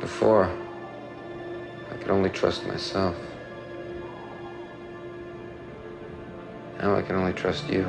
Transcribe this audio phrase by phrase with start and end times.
[0.00, 0.50] Before,
[1.90, 3.14] I could only trust myself.
[6.78, 7.84] Now I can only trust you.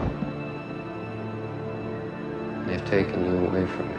[2.68, 3.96] They've taken you away from me.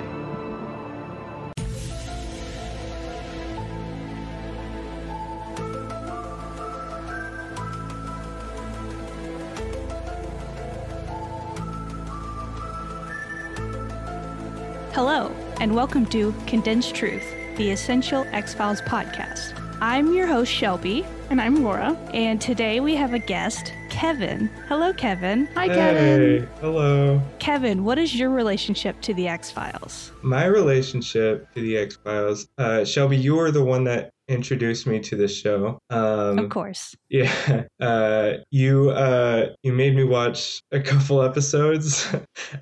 [14.93, 17.25] Hello, and welcome to Condensed Truth,
[17.57, 19.59] the Essential X Files podcast.
[19.81, 21.97] I'm your host, Shelby, And I'm Laura.
[22.15, 24.49] and today we have a guest, Kevin.
[24.69, 25.47] Hello, Kevin.
[25.55, 26.49] Hi, Kevin.
[26.61, 27.21] Hello.
[27.41, 30.13] Kevin, what is your relationship to the X Files?
[30.23, 35.01] My relationship to the X Files, uh, Shelby, you were the one that introduced me
[35.01, 35.79] to this show.
[35.91, 36.95] Um, Of course.
[37.09, 42.07] Yeah, uh, you uh, you made me watch a couple episodes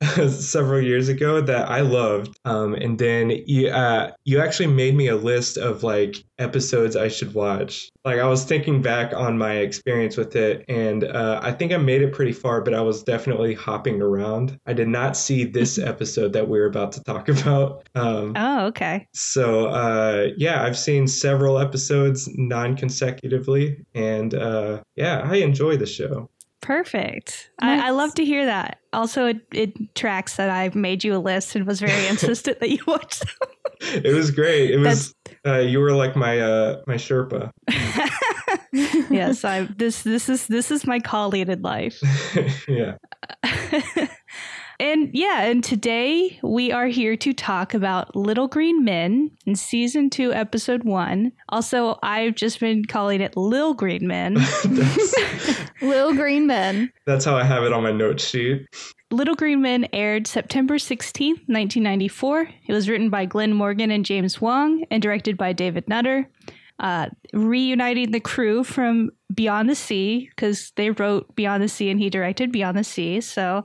[0.29, 5.09] several years ago that I loved, um, and then you uh, you actually made me
[5.09, 7.89] a list of like episodes I should watch.
[8.05, 11.77] Like I was thinking back on my experience with it, and uh, I think I
[11.77, 14.59] made it pretty far, but I was definitely hopping around.
[14.67, 17.87] I did not see this episode that we're about to talk about.
[17.95, 19.07] Um, Oh, okay.
[19.13, 26.31] so uh, yeah, I've seen several episodes non-consecutively, and uh, yeah, I enjoy the show.
[26.63, 27.51] Perfect.
[27.59, 28.81] I, I love to hear that.
[28.93, 32.71] Also, it, it tracks that I made you a list and was very insistent that
[32.71, 33.29] you watch them.
[34.05, 34.71] It was great.
[34.71, 35.15] It was
[35.47, 37.51] uh, you were like my uh, my Sherpa.
[39.11, 41.99] yes, I this this is this is my colleague in life.
[42.69, 42.97] yeah,
[44.79, 50.11] and yeah, and today we are here to talk about Little Green Men in season
[50.11, 51.33] two, episode one.
[51.49, 54.35] Also, I've just been calling it Lil Green Men.
[54.35, 56.93] that's, Little Green Men.
[57.07, 58.67] that's how I have it on my note sheet.
[59.13, 62.49] Little Green Men aired September 16th, 1994.
[62.67, 66.29] It was written by Glenn Morgan and James Wong and directed by David Nutter.
[66.79, 72.01] Uh, reuniting the crew from Beyond the Sea, because they wrote Beyond the Sea and
[72.01, 73.21] he directed Beyond the Sea.
[73.21, 73.65] So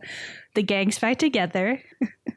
[0.54, 1.82] the gang's back together.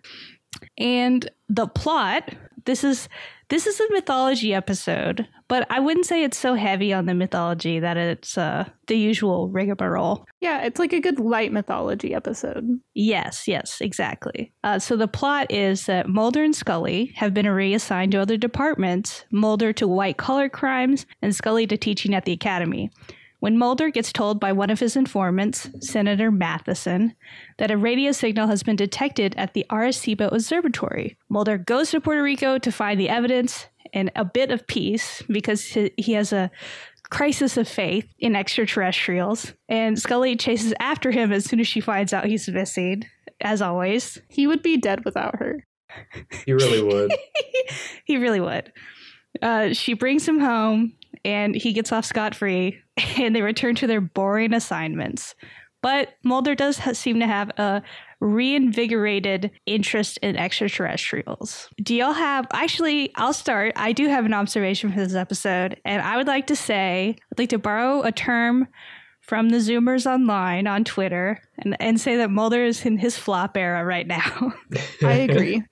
[0.78, 2.30] and the plot
[2.68, 3.08] this is
[3.48, 7.80] this is a mythology episode, but I wouldn't say it's so heavy on the mythology
[7.80, 10.26] that it's uh, the usual rigmarole.
[10.40, 12.80] Yeah, it's like a good light mythology episode.
[12.94, 14.52] Yes, yes, exactly.
[14.64, 19.24] Uh, so the plot is that Mulder and Scully have been reassigned to other departments,
[19.32, 22.90] Mulder to white collar crimes and Scully to teaching at the academy.
[23.40, 27.14] When Mulder gets told by one of his informants, Senator Matheson,
[27.58, 32.22] that a radio signal has been detected at the Arecibo Observatory, Mulder goes to Puerto
[32.22, 36.50] Rico to find the evidence and a bit of peace because he he has a
[37.10, 42.12] crisis of faith in extraterrestrials, and Scully chases after him as soon as she finds
[42.12, 43.04] out he's missing,
[43.40, 44.20] as always.
[44.28, 45.64] He would be dead without her.
[46.46, 47.12] You really would.
[48.04, 48.72] he really would.
[49.40, 50.92] Uh, she brings him home,
[51.24, 52.80] and he gets off scot free,
[53.18, 55.34] and they return to their boring assignments.
[55.80, 57.82] But Mulder does ha- seem to have a
[58.20, 61.68] reinvigorated interest in extraterrestrials.
[61.80, 62.46] Do y'all have?
[62.52, 63.72] Actually, I'll start.
[63.76, 67.38] I do have an observation for this episode, and I would like to say, I'd
[67.38, 68.66] like to borrow a term
[69.20, 73.56] from the Zoomers online on Twitter and, and say that Mulder is in his flop
[73.56, 74.54] era right now.
[75.02, 75.62] I agree.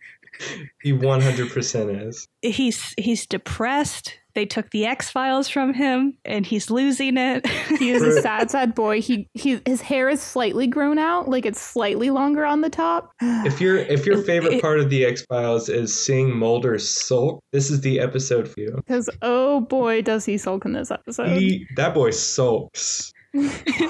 [0.82, 2.28] he 100% is.
[2.42, 4.18] he's he's depressed.
[4.36, 7.46] They took the X Files from him, and he's losing it.
[7.78, 9.00] He is a sad, sad boy.
[9.00, 13.12] He he his hair is slightly grown out, like it's slightly longer on the top.
[13.22, 17.40] If your if your favorite It- part of the X Files is seeing Mulder sulk,
[17.52, 18.74] this is the episode for you.
[18.76, 21.38] Because oh boy, does he sulk in this episode.
[21.38, 23.12] He, that boy sulks.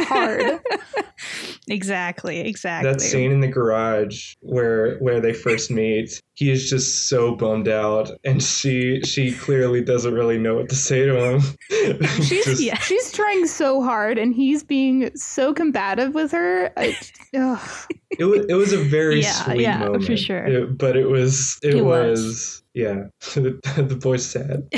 [0.08, 0.60] Hard.
[1.68, 2.90] exactly, exactly.
[2.90, 7.68] That scene in the garage where where they first meet, he is just so bummed
[7.68, 11.40] out, and she she clearly doesn't really know what to say to him.
[12.22, 12.78] She's Just- yeah.
[12.78, 16.72] she's trying so hard, and he's being so combative with her.
[16.76, 16.96] I,
[18.18, 20.44] it was it was a very Yeah, sweet yeah, for sure.
[20.46, 22.62] It- but it was it, It was, was.
[22.74, 23.04] yeah.
[23.34, 23.58] the,
[23.88, 24.68] the boy's sad.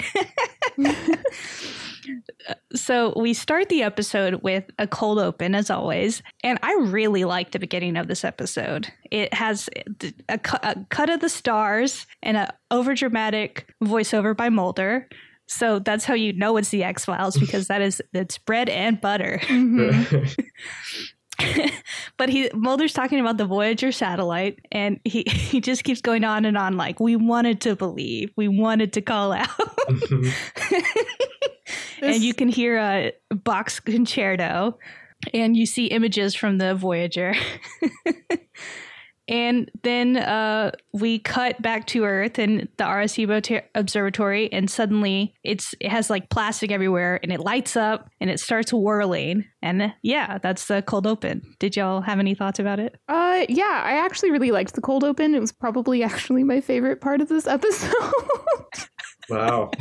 [2.75, 7.51] So we start the episode with a cold open, as always, and I really like
[7.53, 8.89] the beginning of this episode.
[9.11, 9.69] It has
[10.29, 15.09] a, cu- a cut of the stars and a overdramatic voiceover by Mulder.
[15.47, 19.01] So that's how you know it's the X Files because that is it's bread and
[19.01, 19.41] butter.
[19.45, 20.35] Mhm.
[22.19, 26.45] but he Mulder's talking about the Voyager satellite, and he he just keeps going on
[26.45, 29.49] and on like we wanted to believe, we wanted to call out,
[32.03, 34.79] And you can hear a Bach concerto,
[35.35, 37.35] and you see images from the Voyager.
[39.29, 45.75] And then uh, we cut back to Earth and the Arecibo observatory, and suddenly it's
[45.81, 49.45] it has like plastic everywhere, and it lights up and it starts whirling.
[49.61, 51.43] And yeah, that's the cold open.
[51.59, 52.97] Did y'all have any thoughts about it?
[53.07, 55.35] Uh, yeah, I actually really liked the cold open.
[55.35, 57.93] It was probably actually my favorite part of this episode.
[59.29, 59.71] Wow.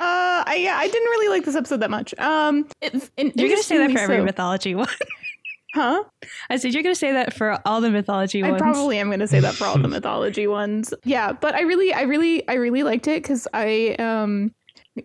[0.00, 2.16] Uh, I, yeah, I didn't really like this episode that much.
[2.20, 4.86] Um, it, you're gonna say that for every mythology one.
[5.74, 6.04] Huh?
[6.48, 8.54] I said you're going to say that for all the mythology ones.
[8.54, 10.94] I probably am going to say that for all the mythology ones.
[11.04, 14.54] Yeah, but I really, I really, I really liked it because I um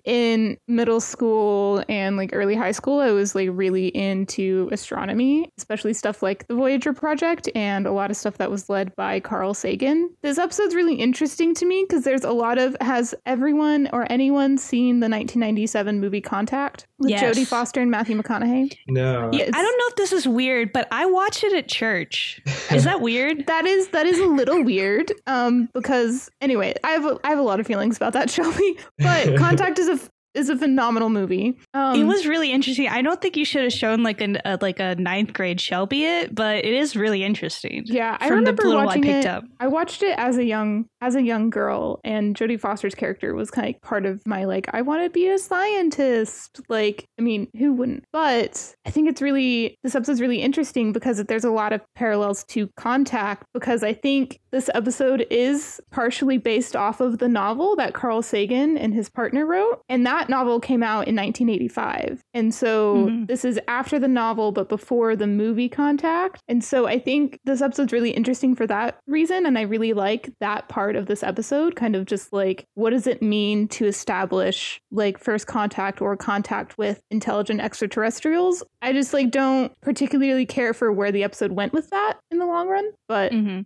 [0.04, 5.94] in middle school and like early high school, I was like really into astronomy, especially
[5.94, 9.54] stuff like the Voyager project and a lot of stuff that was led by Carl
[9.54, 10.10] Sagan.
[10.22, 14.58] This episode's really interesting to me because there's a lot of has everyone or anyone
[14.58, 17.38] seen the 1997 movie Contact with yes.
[17.38, 18.76] Jodie Foster and Matthew McConaughey?
[18.88, 19.30] No.
[19.32, 22.42] Yeah, I don't know if this is weird, but I watched it at church.
[22.72, 23.46] Is that weird?
[23.48, 25.12] that is that is a little weird.
[25.28, 28.78] Um, because anyway, I have a, I have a lot of feelings about that, Shelby.
[28.98, 30.00] But Contact is a
[30.34, 31.58] is a phenomenal movie.
[31.74, 32.88] Um, it was really interesting.
[32.88, 36.06] I don't think you should have shown like a, a, like a ninth grade Shelby
[36.06, 37.84] it, but it is really interesting.
[37.86, 39.26] Yeah, I remember watching I it.
[39.26, 39.44] Up.
[39.60, 43.52] I watched it as a young as a young girl, and Jodie Foster's character was
[43.52, 46.62] kind of part of my like I want to be a scientist.
[46.70, 48.06] Like, I mean, who wouldn't?
[48.12, 52.44] But I think it's really this episode's really interesting because there's a lot of parallels
[52.46, 57.94] to Contact because I think this episode is partially based off of the novel that
[57.94, 62.24] Carl Sagan and his partner wrote, and that that novel came out in 1985.
[62.34, 63.26] And so mm-hmm.
[63.26, 66.40] this is after the novel, but before the movie Contact.
[66.48, 69.46] And so I think this episode's really interesting for that reason.
[69.46, 73.06] And I really like that part of this episode, kind of just like, what does
[73.06, 78.64] it mean to establish like first contact or contact with intelligent extraterrestrials?
[78.82, 82.46] I just like don't particularly care for where the episode went with that in the
[82.46, 82.92] long run.
[83.10, 83.62] But mm-hmm.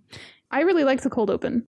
[0.50, 1.68] I really like the cold open.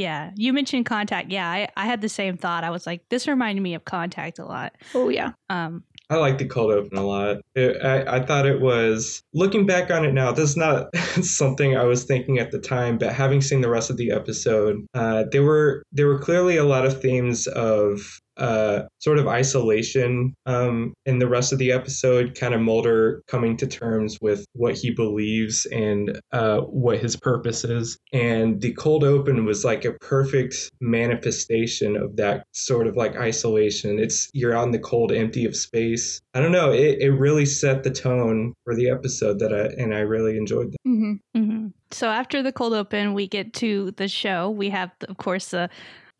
[0.00, 1.30] Yeah, you mentioned contact.
[1.30, 2.64] Yeah, I, I had the same thought.
[2.64, 4.72] I was like, this reminded me of contact a lot.
[4.94, 5.32] Oh yeah.
[5.50, 7.36] Um, I like the cold open a lot.
[7.54, 10.32] It, I, I thought it was looking back on it now.
[10.32, 13.90] This is not something I was thinking at the time, but having seen the rest
[13.90, 18.82] of the episode, uh, there were there were clearly a lot of themes of uh,
[18.98, 23.66] sort of isolation um, in the rest of the episode, kind of Mulder coming to
[23.66, 27.98] terms with what he believes and uh, what his purpose is.
[28.12, 33.98] And the cold open was like a perfect manifestation of that sort of like isolation.
[33.98, 36.20] It's you're on the cold empty of space.
[36.34, 36.72] I don't know.
[36.72, 40.72] It, it really set the tone for the episode that I and I really enjoyed
[40.72, 40.78] that.
[40.86, 41.38] Mm-hmm.
[41.38, 41.66] Mm-hmm.
[41.90, 44.48] So after the cold open, we get to the show.
[44.48, 45.68] We have, of course, the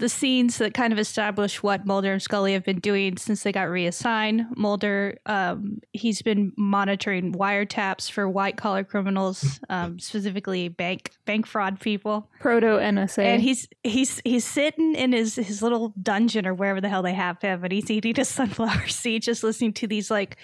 [0.00, 3.52] the scenes that kind of establish what Mulder and Scully have been doing since they
[3.52, 4.46] got reassigned.
[4.56, 11.78] Mulder, um, he's been monitoring wiretaps for white collar criminals, um, specifically bank bank fraud
[11.80, 16.80] people, proto NSA, and he's he's he's sitting in his his little dungeon or wherever
[16.80, 20.10] the hell they have him, and he's eating a sunflower seed, just listening to these
[20.10, 20.38] like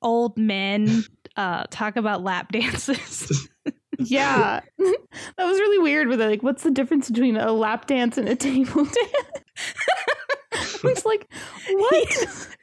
[0.00, 1.04] old men
[1.36, 3.48] uh, talk about lap dances.
[3.98, 6.08] yeah, that was really weird.
[6.08, 10.84] With like, what's the difference between a lap dance and a table dance?
[10.84, 11.28] It's like,
[11.70, 12.48] what?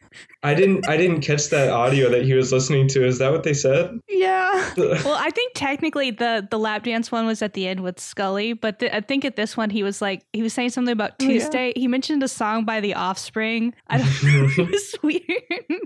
[0.44, 3.06] I didn't I didn't catch that audio that he was listening to.
[3.06, 4.00] Is that what they said?
[4.10, 4.74] Yeah.
[4.76, 8.54] well, I think technically the the lap dance one was at the end with Scully,
[8.54, 11.20] but the, I think at this one he was like he was saying something about
[11.20, 11.68] Tuesday.
[11.68, 11.82] Oh, yeah.
[11.82, 13.76] He mentioned a song by The Offspring.
[13.88, 14.64] I don't know.
[14.64, 15.82] it was weird.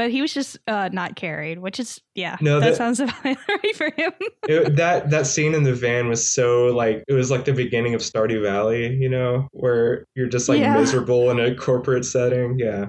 [0.00, 2.38] But he was just uh, not carried, which is yeah.
[2.40, 4.12] No, that, that sounds about right for him.
[4.48, 7.92] it, that that scene in the van was so like it was like the beginning
[7.92, 10.72] of Stardew Valley, you know, where you're just like yeah.
[10.72, 12.58] miserable in a corporate setting.
[12.58, 12.86] Yeah.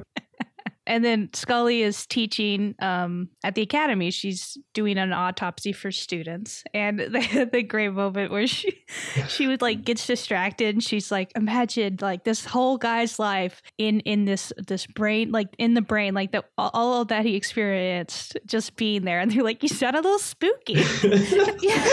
[0.87, 4.09] And then Scully is teaching um, at the academy.
[4.09, 8.83] She's doing an autopsy for students, and the, the great moment where she
[9.27, 13.99] she would like gets distracted, and she's like, "Imagine like this whole guy's life in
[14.01, 18.37] in this this brain, like in the brain, like that all of that he experienced
[18.47, 21.83] just being there." And they're like, "You sound a little spooky." yeah,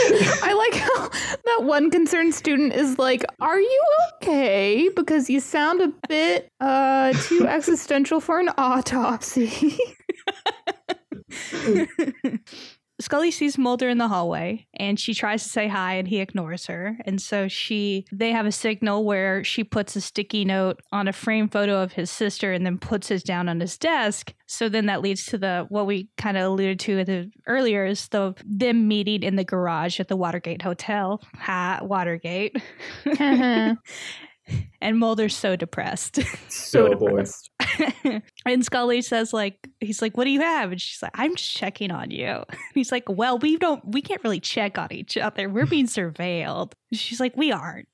[0.42, 1.08] I like how
[1.44, 4.88] that one concerned student is like, "Are you okay?
[4.96, 9.78] Because you sound a bit uh too existential for an autopsy." Autopsy.
[13.00, 16.66] Scully sees Mulder in the hallway and she tries to say hi and he ignores
[16.66, 16.98] her.
[17.04, 21.12] And so she they have a signal where she puts a sticky note on a
[21.12, 24.34] framed photo of his sister and then puts it down on his desk.
[24.46, 28.08] So then that leads to the what we kind of alluded to the, earlier is
[28.08, 31.22] the them meeting in the garage at the Watergate Hotel.
[31.36, 32.56] Ha Watergate.
[33.06, 33.74] Uh-huh.
[34.80, 36.20] and Mulder's so depressed.
[36.48, 37.50] So oh, depressed.
[38.46, 40.72] and Scully says, like, he's like, what do you have?
[40.72, 42.26] And she's like, I'm just checking on you.
[42.26, 45.48] And he's like, well, we don't, we can't really check on each other.
[45.48, 46.72] We're being surveilled.
[46.90, 47.88] And she's like, we aren't.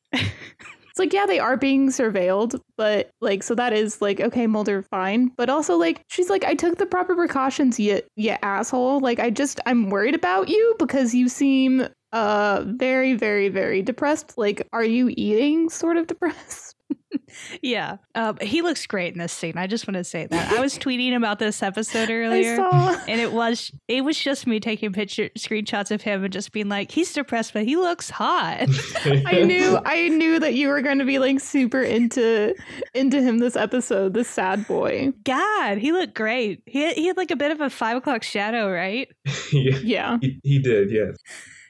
[0.94, 4.80] It's like, yeah, they are being surveilled, but like, so that is like, okay, Mulder,
[4.80, 5.32] fine.
[5.36, 9.00] But also, like, she's like, I took the proper precautions, yet, you asshole.
[9.00, 14.38] Like, I just, I'm worried about you because you seem uh very, very, very depressed.
[14.38, 16.74] Like, are you eating sort of depressed?
[17.62, 19.56] yeah, um, he looks great in this scene.
[19.56, 22.60] I just want to say that I was tweeting about this episode earlier,
[23.08, 26.68] and it was it was just me taking picture screenshots of him and just being
[26.68, 28.68] like, he's depressed, but he looks hot.
[29.04, 32.54] I knew I knew that you were going to be like super into
[32.94, 35.12] into him this episode, this sad boy.
[35.24, 36.62] God, he looked great.
[36.66, 39.08] He he had like a bit of a five o'clock shadow, right?
[39.52, 40.18] yeah, yeah.
[40.20, 40.90] He, he did.
[40.90, 41.16] Yes.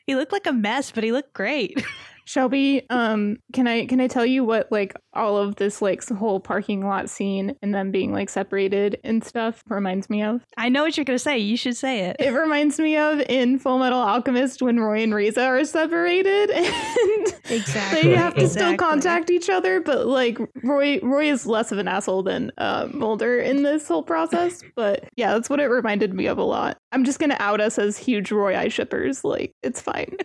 [0.07, 1.85] He looked like a mess, but he looked great.
[2.27, 6.41] Shelby, um, can I can I tell you what like all of this like whole
[6.41, 10.43] parking lot scene and them being like separated and stuff reminds me of?
[10.57, 11.39] I know what you're gonna say.
[11.39, 12.17] You should say it.
[12.19, 18.03] It reminds me of in Fullmetal Alchemist when Roy and Riza are separated and exactly
[18.03, 18.47] they have to exactly.
[18.49, 22.89] still contact each other, but like Roy Roy is less of an asshole than uh,
[22.91, 24.63] Mulder in this whole process.
[24.75, 26.79] But yeah, that's what it reminded me of a lot.
[26.95, 29.25] I'm just gonna out us as huge Royai shippers.
[29.25, 30.17] Like it's fine.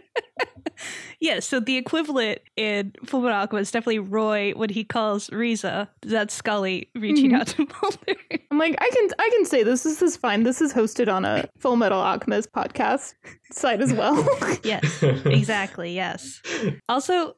[1.19, 5.89] yeah, so the equivalent in Fullmetal Alchemist is definitely Roy when he calls Riza.
[6.03, 7.41] That's Scully reaching mm-hmm.
[7.41, 8.21] out to Mulder.
[8.51, 9.83] I'm like, I can I can say this.
[9.83, 10.43] This is fine.
[10.43, 13.15] This is hosted on a Fullmetal Alchemist podcast
[13.51, 14.27] site as well.
[14.63, 15.95] yes, exactly.
[15.95, 16.41] Yes.
[16.87, 17.35] Also,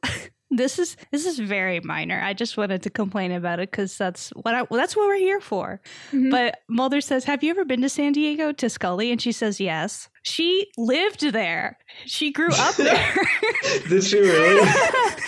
[0.56, 2.20] this is this is very minor.
[2.22, 5.16] I just wanted to complain about it because that's what I well, that's what we're
[5.16, 5.80] here for.
[6.08, 6.30] Mm-hmm.
[6.30, 9.60] But Mulder says, "Have you ever been to San Diego?" To Scully, and she says,
[9.60, 11.78] "Yes." She lived there.
[12.06, 13.14] She grew up there.
[13.88, 14.56] Did she really?
[14.64, 15.20] yes.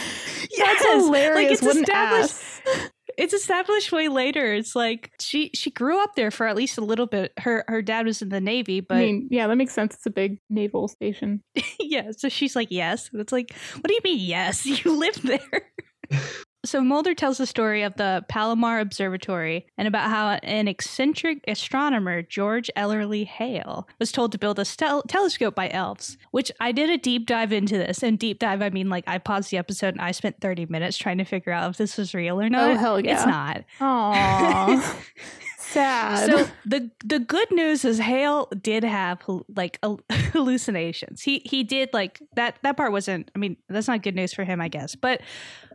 [0.59, 1.37] That's hilarious.
[1.37, 4.53] Like it's what established it's established way later.
[4.55, 7.33] It's like she she grew up there for at least a little bit.
[7.39, 9.95] Her her dad was in the navy, but I mean, yeah, that makes sense.
[9.95, 11.43] It's a big naval station.
[11.81, 13.11] yeah, so she's like, yes.
[13.13, 14.67] It's like, what do you mean, yes?
[14.85, 15.71] You live there.
[16.65, 22.23] So Mulder tells the story of the Palomar Observatory and about how an eccentric astronomer,
[22.23, 26.91] George Ellery Hale, was told to build a stel- telescope by elves, which I did
[26.91, 28.03] a deep dive into this.
[28.03, 30.97] And deep dive, I mean like I paused the episode and I spent 30 minutes
[30.97, 32.71] trying to figure out if this was real or not.
[32.71, 33.15] Oh, hell yeah.
[33.15, 33.65] It's not.
[33.81, 34.97] Aww.
[35.59, 36.31] Sad.
[36.31, 39.21] So the the good news is Hale did have
[39.57, 39.79] like
[40.11, 41.23] hallucinations.
[41.23, 44.45] He he did like that that part wasn't I mean that's not good news for
[44.45, 44.95] him I guess.
[44.95, 45.21] But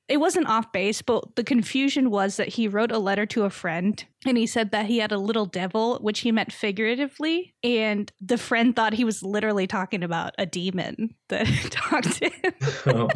[0.10, 3.50] it wasn't off base, but the confusion was that he wrote a letter to a
[3.50, 7.54] friend and he said that he had a little devil, which he meant figuratively.
[7.64, 12.54] And the friend thought he was literally talking about a demon that talked to him.
[12.88, 13.10] Oh.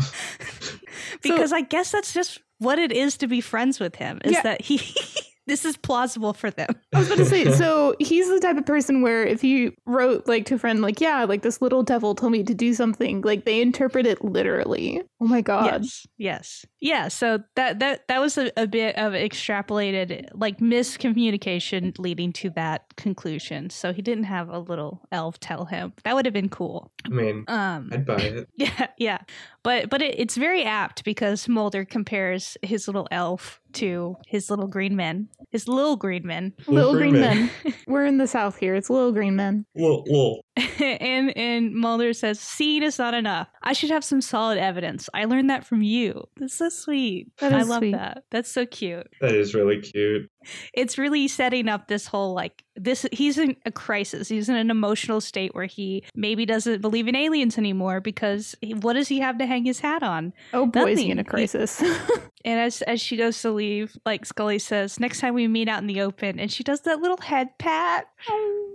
[1.21, 4.33] because so, I guess that's just what it is to be friends with him, is
[4.33, 4.43] yeah.
[4.43, 4.77] that he
[5.47, 6.69] this is plausible for them.
[6.93, 10.27] I was about to say, so he's the type of person where if he wrote
[10.27, 13.21] like to a friend, like, yeah, like this little devil told me to do something,
[13.21, 15.01] like they interpret it literally.
[15.21, 15.83] Oh my god.
[15.83, 16.07] Yes.
[16.17, 16.65] Yes.
[16.79, 17.07] Yeah.
[17.07, 22.95] So that that that was a, a bit of extrapolated like miscommunication leading to that
[22.95, 23.69] conclusion.
[23.69, 25.93] So he didn't have a little elf tell him.
[26.03, 26.91] That would have been cool.
[27.05, 28.49] I mean, um, I'd buy it.
[28.57, 29.17] Yeah, yeah.
[29.63, 34.67] But but it, it's very apt because Mulder compares his little elf to his little
[34.67, 35.29] green men.
[35.51, 36.53] His little green men.
[36.67, 37.49] Little, little green, green men.
[37.63, 37.73] men.
[37.87, 38.75] We're in the south here.
[38.75, 39.65] It's little green men.
[39.75, 40.45] Little, little.
[40.79, 43.47] and and Mulder says, "Seed is not enough.
[43.61, 45.09] I should have some solid evidence.
[45.13, 46.23] I learned that from you.
[46.37, 47.31] That's so sweet.
[47.41, 47.91] I love sweet.
[47.91, 48.23] that.
[48.31, 49.07] That's so cute.
[49.21, 50.29] That is really cute.
[50.73, 53.05] It's really setting up this whole like this.
[53.11, 54.27] He's in a crisis.
[54.27, 58.73] He's in an emotional state where he maybe doesn't believe in aliens anymore because he,
[58.73, 60.33] what does he have to hang his hat on?
[60.53, 61.81] Oh boy, is he in a crisis.
[62.45, 65.81] and as as she goes to leave, like Scully says, "Next time we meet out
[65.81, 68.07] in the open," and she does that little head pat.
[68.29, 68.69] Oh.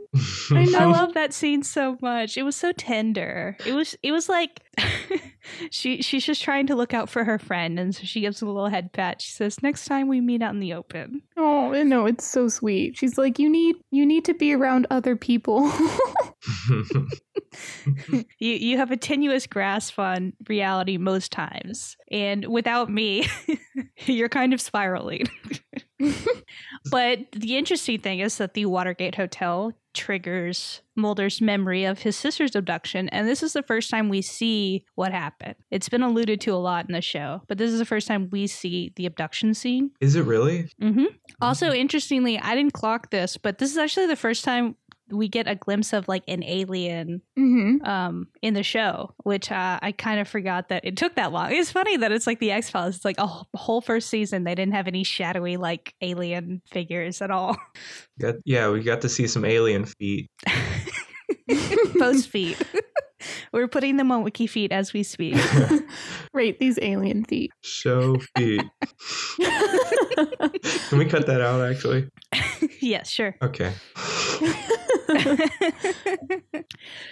[0.52, 0.74] I.
[0.76, 2.36] I love that scene so much.
[2.36, 3.56] It was so tender.
[3.66, 4.62] It was it was like
[5.70, 8.46] she she's just trying to look out for her friend and so she gives a
[8.46, 9.20] little head pat.
[9.22, 11.22] She says, Next time we meet out in the open.
[11.36, 12.96] Oh no, it's so sweet.
[12.96, 15.70] She's like, You need you need to be around other people.
[18.06, 21.96] you you have a tenuous grasp on reality most times.
[22.10, 23.26] And without me,
[24.06, 25.28] you're kind of spiraling.
[26.90, 32.54] But the interesting thing is that the Watergate Hotel triggers Mulder's memory of his sister's
[32.54, 35.56] abduction, and this is the first time we see what happened.
[35.70, 38.28] It's been alluded to a lot in the show, but this is the first time
[38.30, 39.90] we see the abduction scene.
[40.00, 40.70] Is it really?
[40.80, 41.06] Mm-hmm.
[41.40, 44.76] Also, interestingly, I didn't clock this, but this is actually the first time
[45.10, 47.84] we get a glimpse of like an alien Mm-hmm.
[47.88, 51.52] um in the show, which uh, I kind of forgot that it took that long.
[51.52, 52.96] It's funny that it's like the X Files.
[52.96, 57.30] It's like a whole first season they didn't have any shadowy like alien figures at
[57.30, 57.56] all.
[58.20, 60.30] Got, yeah, we got to see some alien feet.
[61.98, 62.60] Post feet.
[63.52, 65.34] We're putting them on Wiki Feet as we speak.
[66.34, 67.50] Rate these alien feet.
[67.62, 68.62] Show feet.
[70.88, 72.08] Can we cut that out actually?
[72.80, 73.34] yes, sure.
[73.42, 73.72] Okay.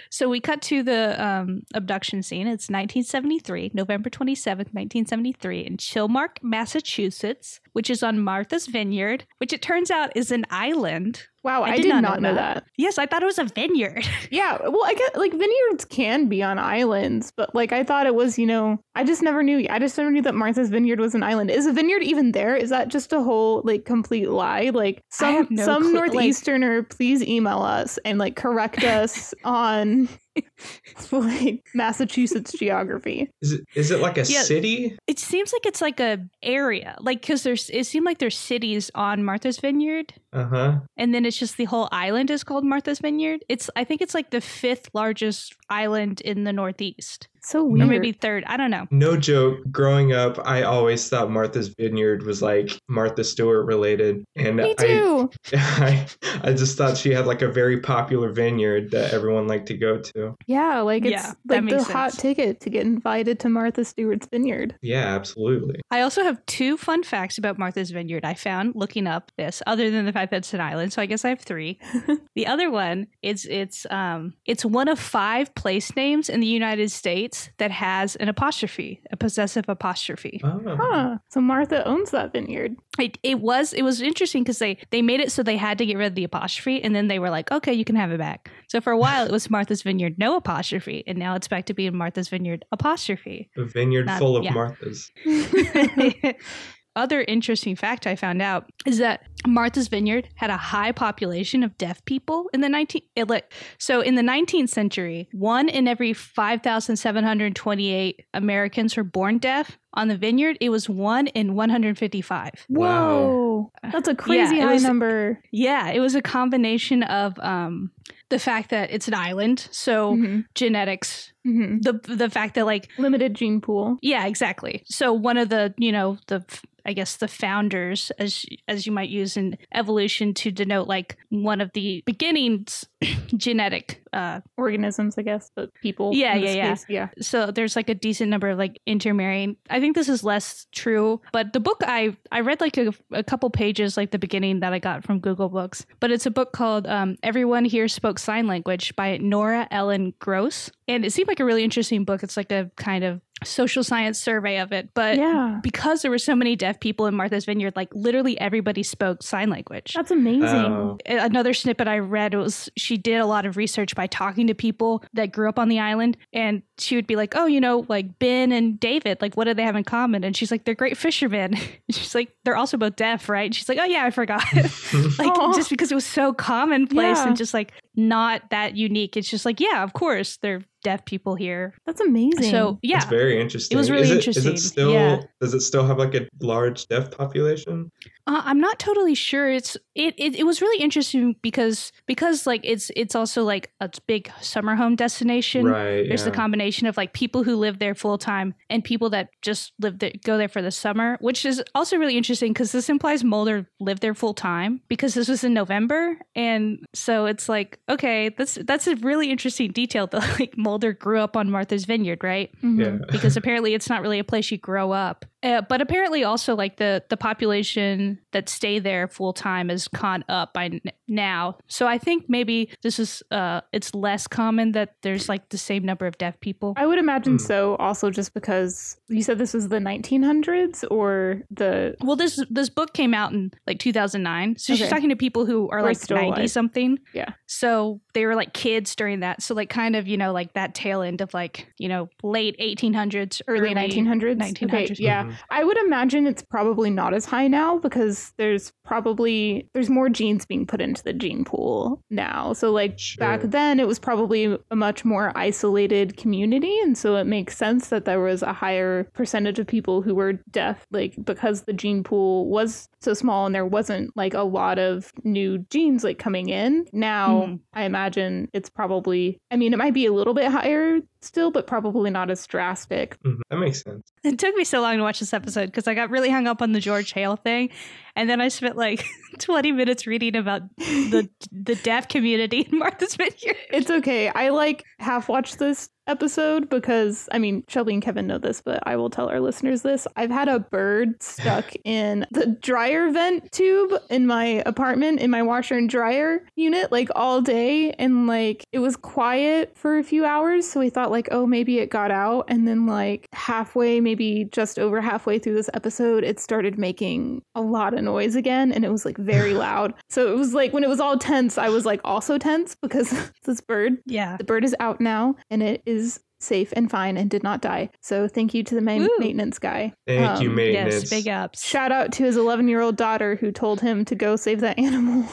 [0.09, 2.47] so we cut to the um, abduction scene.
[2.47, 9.61] It's 1973, November 27th, 1973, in Chilmark, Massachusetts, which is on Martha's Vineyard, which it
[9.61, 11.21] turns out is an island.
[11.43, 12.55] Wow, I I, did did, not not, know know that.
[12.55, 12.63] that.
[12.75, 14.03] Yes, I thought it was a vineyard.
[14.31, 18.15] Yeah, well, I get like vineyards can be on islands, but like I thought it
[18.15, 19.67] was, you know, I just never knew.
[19.69, 21.51] I just never knew that Martha's Vineyard was an island.
[21.51, 22.55] Is a vineyard even there?
[22.55, 24.71] Is that just a whole like complete lie?
[24.73, 30.09] Like some no some clue, like- northeasterner, please email us and like correct us on
[31.11, 33.29] like Massachusetts geography.
[33.41, 34.41] Is it is it like a Yeah.
[34.43, 34.97] city?
[35.07, 37.69] it seems like it's like a area, like because there's.
[37.69, 40.79] It seemed like there's cities on Martha's Vineyard, Uh huh.
[40.97, 43.43] and then it's just the whole island is called Martha's Vineyard.
[43.49, 43.69] It's.
[43.75, 47.85] I think it's like the fifth largest island in the Northeast, So weird.
[47.85, 48.01] or weird.
[48.01, 48.43] maybe third.
[48.47, 48.87] I don't know.
[48.91, 49.59] No joke.
[49.71, 54.83] Growing up, I always thought Martha's Vineyard was like Martha Stewart related, and Me I,
[54.83, 55.29] too.
[55.53, 56.05] I
[56.43, 59.97] I just thought she had like a very popular vineyard that everyone liked to go
[59.97, 60.35] to.
[60.45, 64.27] yeah, like it's Yeah, like the makes hot ticket to get invited to Martha Stewart's
[64.27, 64.75] vineyard.
[64.81, 65.79] Yeah, absolutely.
[65.89, 69.89] I also have two fun facts about Martha's Vineyard I found looking up this, other
[69.89, 70.91] than the fact that it's an island.
[70.91, 71.79] So I guess I have three.
[72.35, 76.91] the other one is it's um it's one of five place names in the United
[76.91, 80.41] States that has an apostrophe, a possessive apostrophe.
[80.43, 80.61] Oh.
[80.65, 81.17] Huh.
[81.29, 82.75] So Martha owns that vineyard.
[82.99, 85.85] It, it was it was interesting because they they made it so they had to
[85.85, 88.17] get rid of the apostrophe, and then they were like, okay, you can have it
[88.17, 88.49] back.
[88.67, 91.73] So for a while it was Martha's Vineyard no apostrophe, and now it's back to
[91.73, 93.49] being Martha's Vineyard apostrophe.
[93.57, 94.53] A vineyard Not- full of yeah.
[94.53, 95.11] Marthas.
[96.97, 101.77] Other interesting fact I found out is that Martha's Vineyard had a high population of
[101.77, 106.11] deaf people in the 19 it like so in the 19th century, one in every
[106.13, 109.77] 5,728 Americans were born deaf.
[109.93, 112.51] On the vineyard, it was one in 155.
[112.67, 113.71] Whoa.
[113.91, 115.41] That's a crazy it high was- number.
[115.51, 117.91] Yeah, it was a combination of um,
[118.29, 120.45] the fact that it's an island, so Mhm.
[120.55, 121.81] genetics, Mhm.
[121.81, 123.97] the the fact that like Limited gene pool.
[124.01, 124.83] Yeah, exactly.
[124.85, 126.43] So one of the, you know, the
[126.87, 131.59] I guess the founders as as you might use in evolution to denote like one
[131.59, 132.85] of the beginnings
[133.35, 136.11] genetic uh organisms, I guess, but people.
[136.13, 136.69] Yeah, yeah, yeah.
[136.69, 137.09] case, yeah.
[137.19, 139.57] so there's like a decent number of like intermarrying.
[139.69, 143.23] I think this is less true, but the book I I read like a, a
[143.23, 146.53] couple pages like the beginning that I got from Google Books, but it's a book
[146.53, 151.41] called um, Everyone Here Spoke Sign Language by Nora Ellen Groce, and it seemed like
[151.41, 152.23] a really interesting book.
[152.23, 156.17] It's like a kind of social science survey of it, but yeah, because there were
[156.17, 159.93] so many deaf people in Martha's Vineyard, like literally everybody spoke sign language.
[159.95, 160.43] that's amazing.
[160.49, 160.97] Oh.
[161.05, 165.03] Another snippet I read was she did a lot of research by talking to people
[165.13, 168.17] that grew up on the island, and she would be like, "Oh, you know, like
[168.19, 170.97] Ben and David, like what do they have in common?" And she's like, "They're great
[170.97, 171.55] fishermen."
[171.91, 175.29] she's like, "They're also both deaf, right?" And she's like, "Oh yeah, I forgot." like
[175.29, 175.53] Aw.
[175.53, 177.27] just because it was so commonplace Yeah.
[177.27, 179.17] and just like not that unique.
[179.17, 181.73] It's just like, yeah, of course, they're deaf people here.
[181.85, 182.51] That's amazing.
[182.51, 183.75] So yeah, It's very interesting.
[183.75, 184.53] It was really is it, interesting.
[184.53, 184.93] Is it still?
[184.93, 185.21] Yeah.
[185.41, 187.91] Does it still have like a large deaf population?
[188.27, 189.49] Uh, I'm not totally sure.
[189.49, 193.89] It's it, it it was really interesting because because like it's it's also like a
[194.05, 195.65] big summer home destination.
[195.65, 196.05] Right.
[196.07, 199.71] There's the combination of like people who live there full time and people that just
[199.79, 203.23] live there, go there for the summer, which is also really interesting because this implies
[203.23, 208.29] Mulder lived there full time because this was in November, and so it's like okay,
[208.37, 212.51] that's that's a really interesting detail that like Mulder grew up on Martha's Vineyard, right?
[212.61, 212.79] Mhm.
[212.99, 213.05] Yeah.
[213.09, 215.25] because apparently it's not really a place you grow up.
[215.43, 220.21] Uh, but apparently also like the the population that stay there full time is caught
[220.29, 221.57] up by n- now.
[221.67, 225.83] So I think maybe this is uh it's less common that there's like the same
[225.83, 226.73] number of deaf people.
[226.77, 227.45] I would imagine Hmm.
[227.51, 227.75] so.
[227.77, 232.93] Also, just because you said this was the 1900s or the well, this this book
[232.93, 236.09] came out in like 2009, so she's talking to people who are Who are like
[236.09, 236.51] 90 alive.
[236.51, 236.99] something.
[237.13, 237.29] Yeah.
[237.47, 239.41] So they were like kids during that.
[239.41, 242.55] So like kind of you know like that tail end of like you know late
[242.59, 244.37] 1800s, early 1900s.
[244.37, 244.63] 1900s.
[244.63, 245.25] Okay, yeah.
[245.27, 250.09] Yeah, I would imagine it's probably not as high now because there's probably there's more
[250.09, 252.53] genes being put into the gene pool now.
[252.53, 253.19] So like sure.
[253.19, 257.89] back then it was probably a much more isolated community and so it makes sense
[257.89, 262.03] that there was a higher percentage of people who were deaf like because the gene
[262.03, 266.49] pool was so small and there wasn't like a lot of new genes like coming
[266.49, 266.85] in.
[266.93, 267.59] Now mm.
[267.73, 271.67] I imagine it's probably I mean it might be a little bit higher still, but
[271.67, 273.21] probably not as drastic.
[273.23, 273.41] Mm-hmm.
[273.49, 274.11] That makes sense.
[274.23, 276.61] It took me so long to watch this episode because I got really hung up
[276.61, 277.69] on the George Hale thing,
[278.15, 279.05] and then I spent like
[279.39, 283.57] 20 minutes reading about the the deaf community in Martha's Vineyard.
[283.71, 284.29] It's okay.
[284.29, 288.81] I like half watched this episode because I mean Shelby and Kevin know this, but
[288.85, 290.07] I will tell our listeners this.
[290.15, 295.41] I've had a bird stuck in the dryer vent tube in my apartment in my
[295.41, 300.25] washer and dryer unit like all day and like it was quiet for a few
[300.25, 304.45] hours so we thought like oh maybe it got out and then like halfway maybe
[304.51, 308.85] just over halfway through this episode it started making a lot of noise again and
[308.85, 309.93] it was like very loud.
[310.09, 313.13] So it was like when it was all tense I was like also tense because
[313.45, 317.17] this bird yeah the bird is out now and it is is safe and fine
[317.17, 317.89] and did not die.
[318.01, 319.93] So thank you to the main maintenance guy.
[320.05, 320.93] Thank um, you, maintenance.
[321.01, 321.65] Yes, big ups.
[321.65, 324.77] Shout out to his 11 year old daughter who told him to go save that
[324.79, 325.27] animal.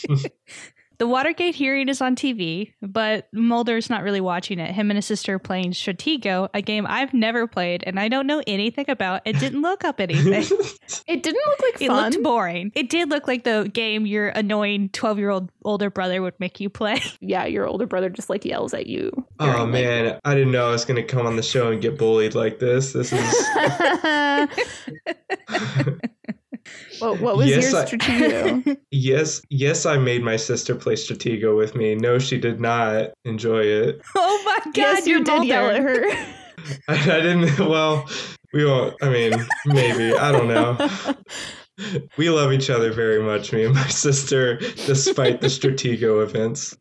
[1.03, 4.73] The Watergate hearing is on TV, but Mulder's not really watching it.
[4.73, 8.25] Him and his sister are playing Stratego, a game I've never played and I don't
[8.25, 9.21] know anything about.
[9.25, 10.31] It didn't look up anything.
[11.07, 11.81] it didn't look like fun.
[11.81, 12.71] It looked boring.
[12.73, 16.61] It did look like the game your annoying 12 year old older brother would make
[16.61, 17.01] you play.
[17.19, 19.11] Yeah, your older brother just like yells at you.
[19.39, 21.81] Oh man, like, I didn't know I was going to come on the show and
[21.81, 22.93] get bullied like this.
[22.93, 23.47] This is.
[26.99, 28.67] What, what was yes, your Stratego?
[28.67, 31.95] I, yes, yes, I made my sister play Stratego with me.
[31.95, 34.01] No, she did not enjoy it.
[34.15, 36.05] Oh my god, yes, you did yell at her.
[36.87, 37.59] I, I didn't.
[37.59, 38.07] Well,
[38.53, 38.95] we won't.
[39.01, 39.33] I mean,
[39.65, 40.15] maybe.
[40.15, 41.15] I don't know.
[42.17, 46.77] We love each other very much, me and my sister, despite the Stratego events.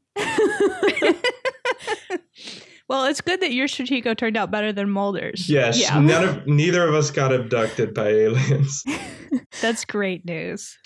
[2.93, 5.49] Well, it's good that your Stratego turned out better than Mulder's.
[5.49, 5.99] Yes, yeah.
[5.99, 8.85] none of neither of us got abducted by aliens.
[9.63, 10.77] That's great news.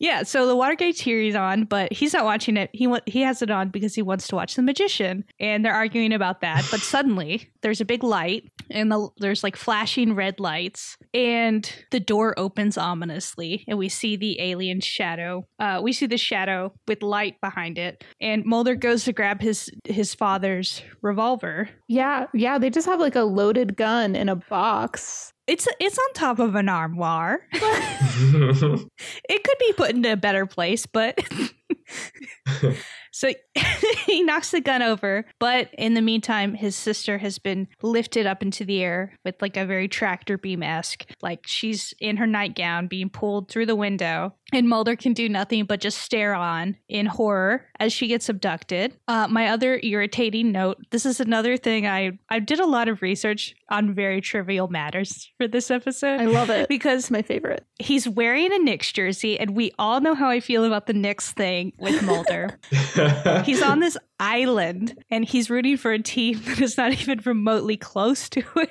[0.00, 2.68] Yeah, so the Watergate series on, but he's not watching it.
[2.72, 6.12] He he has it on because he wants to watch The Magician, and they're arguing
[6.12, 6.66] about that.
[6.68, 12.00] But suddenly, there's a big light, and the, there's like flashing red lights, and the
[12.00, 15.46] door opens ominously, and we see the alien shadow.
[15.58, 19.70] Uh, we see the shadow with light behind it, and Mulder goes to grab his
[19.84, 21.68] his father's revolver.
[21.88, 26.12] Yeah, yeah, they just have like a loaded gun in a box it's it's on
[26.14, 27.40] top of an armoire.
[27.52, 31.18] it could be put into a better place, but
[33.12, 33.30] so
[34.06, 38.42] he knocks the gun over, but in the meantime, his sister has been lifted up
[38.42, 41.04] into the air with like a very tractor beam esque.
[41.20, 45.64] Like she's in her nightgown being pulled through the window, and Mulder can do nothing
[45.64, 48.96] but just stare on in horror as she gets abducted.
[49.06, 53.02] Uh, my other irritating note this is another thing I, I did a lot of
[53.02, 56.20] research on very trivial matters for this episode.
[56.20, 57.64] I love it because my favorite.
[57.78, 61.32] He's wearing a Knicks jersey, and we all know how I feel about the Knicks
[61.32, 62.58] thing with Mulder.
[63.44, 67.78] he's on this island and he's rooting for a team that is not even remotely
[67.78, 68.70] close to it.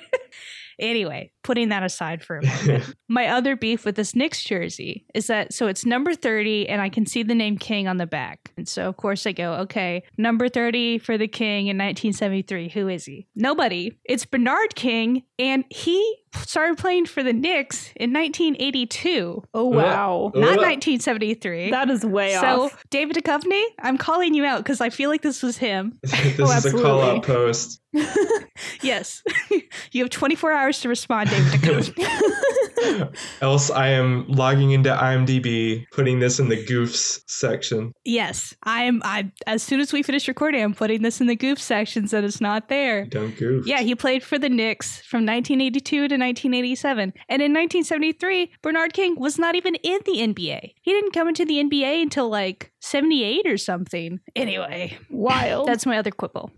[0.78, 5.26] Anyway, putting that aside for a moment, my other beef with this Knicks jersey is
[5.26, 8.52] that so it's number 30 and I can see the name King on the back.
[8.56, 12.70] And so, of course, I go, okay, number 30 for the King in 1973.
[12.70, 13.26] Who is he?
[13.34, 13.98] Nobody.
[14.04, 19.42] It's Bernard King, and he started playing for the Knicks in 1982.
[19.54, 20.30] Oh wow!
[20.34, 21.70] Not 1973.
[21.70, 22.72] That is way so, off.
[22.72, 25.98] So David Duchovny, I'm calling you out because I feel like this was him.
[26.02, 27.80] this oh, is a oh, call out post.
[28.82, 29.22] yes,
[29.92, 32.32] you have 24 hours to respond, David Duchovny.
[33.40, 37.92] Else, I am logging into IMDb, putting this in the goofs section.
[38.04, 39.00] Yes, I am.
[39.04, 42.18] I as soon as we finish recording, I'm putting this in the goof section so
[42.18, 43.06] it's not there.
[43.06, 43.66] Don't goof.
[43.66, 47.12] Yeah, he played for the Knicks from 1982 to 1987.
[47.28, 50.74] And in 1973, Bernard King was not even in the NBA.
[50.82, 54.20] He didn't come into the NBA until like 78 or something.
[54.34, 55.68] Anyway, wild.
[55.68, 56.50] That's my other quibble.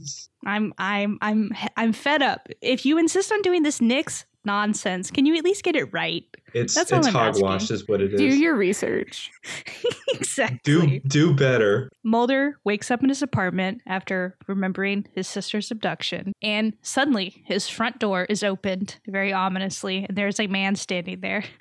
[0.46, 2.48] I'm I'm I'm I'm fed up.
[2.60, 6.24] If you insist on doing this Knicks nonsense, can you at least get it right?
[6.54, 8.20] It's That's it's hogwash is what it is.
[8.20, 9.32] Do your research.
[10.08, 10.60] exactly.
[10.62, 11.90] Do do better.
[12.04, 17.98] Mulder wakes up in his apartment after remembering his sister's abduction, and suddenly his front
[17.98, 21.44] door is opened very ominously, and there's a man standing there.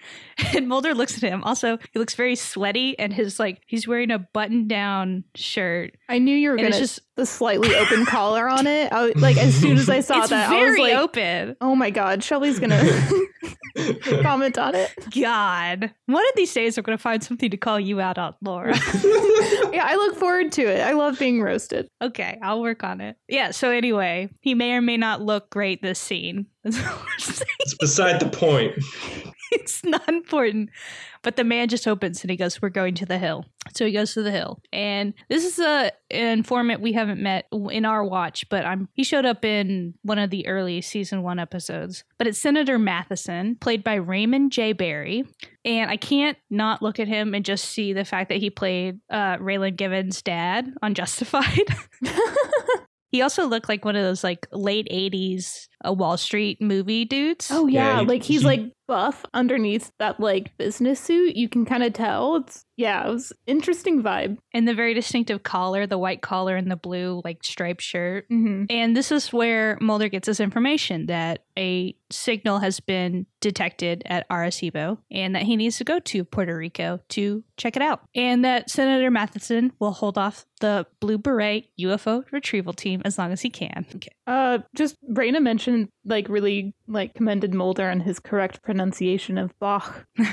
[0.56, 1.44] And Mulder looks at him.
[1.44, 5.96] Also, he looks very sweaty, and his like he's wearing a button-down shirt.
[6.10, 8.92] I knew you were gonna just the slightly open collar on it.
[8.92, 11.56] I, like as soon as I saw it's that, very I was like, open.
[11.62, 12.84] "Oh my god, Shelby's gonna."
[14.22, 14.92] comment on it.
[15.16, 15.92] God.
[16.06, 18.76] One of these days, I'm going to find something to call you out on, Laura.
[19.72, 20.82] yeah, I look forward to it.
[20.82, 21.88] I love being roasted.
[22.02, 23.16] Okay, I'll work on it.
[23.28, 26.48] Yeah, so anyway, he may or may not look great this scene.
[26.64, 28.74] it's beside the point.
[29.54, 30.70] It's not important.
[31.22, 33.46] But the man just opens and he goes, We're going to the hill.
[33.74, 34.60] So he goes to the hill.
[34.72, 39.04] And this is a an informant we haven't met in our watch, but I'm he
[39.04, 42.04] showed up in one of the early season one episodes.
[42.18, 44.74] But it's Senator Matheson, played by Raymond J.
[44.74, 45.24] Barry.
[45.66, 49.00] And I can't not look at him and just see the fact that he played
[49.10, 51.68] uh, Raylan Givens' dad on Justified.
[53.14, 57.50] He also looked like one of those like late 80s uh, Wall Street movie dudes.
[57.52, 61.36] Oh yeah, yeah like he's he, like buff underneath that like business suit.
[61.36, 62.38] You can kind of tell.
[62.38, 64.38] It's yeah, it was interesting vibe.
[64.54, 68.28] And the very distinctive collar, the white collar and the blue like striped shirt.
[68.30, 68.66] Mm-hmm.
[68.70, 74.28] And this is where Mulder gets his information that a signal has been detected at
[74.30, 78.02] Arecibo and that he needs to go to Puerto Rico to check it out.
[78.16, 83.32] And that Senator Matheson will hold off the Blue Beret UFO retrieval team as long
[83.32, 83.86] as he can.
[83.96, 84.12] Okay.
[84.26, 85.73] Uh, just Raina mentioned
[86.06, 90.06] like really like commended Mulder on his correct pronunciation of Bach.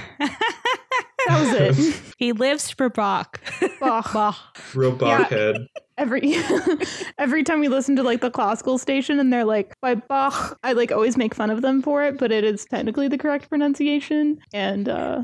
[1.26, 2.02] That was it.
[2.18, 3.40] he lives for Bach.
[3.78, 4.12] Bach.
[4.12, 4.58] Bach.
[4.74, 5.38] Real Bach yeah.
[5.38, 5.66] head.
[5.98, 6.34] Every
[7.18, 10.72] every time we listen to like the classical station and they're like by Bach, I
[10.72, 14.38] like always make fun of them for it, but it is technically the correct pronunciation.
[14.54, 15.22] And uh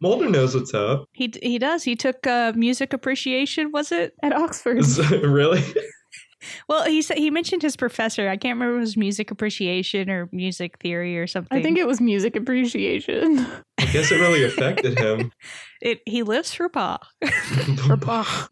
[0.00, 1.06] Mulder knows what's up.
[1.12, 1.82] He he does.
[1.82, 3.72] He took uh, music appreciation.
[3.72, 4.86] Was it at Oxford?
[5.10, 5.62] really?
[6.68, 8.28] Well, he said he mentioned his professor.
[8.28, 11.56] I can't remember if it was music appreciation or music theory or something.
[11.56, 13.46] I think it was music appreciation.
[13.78, 15.32] I guess it really affected him.
[15.82, 17.06] It he lives for Bach.
[17.86, 18.50] for Bach.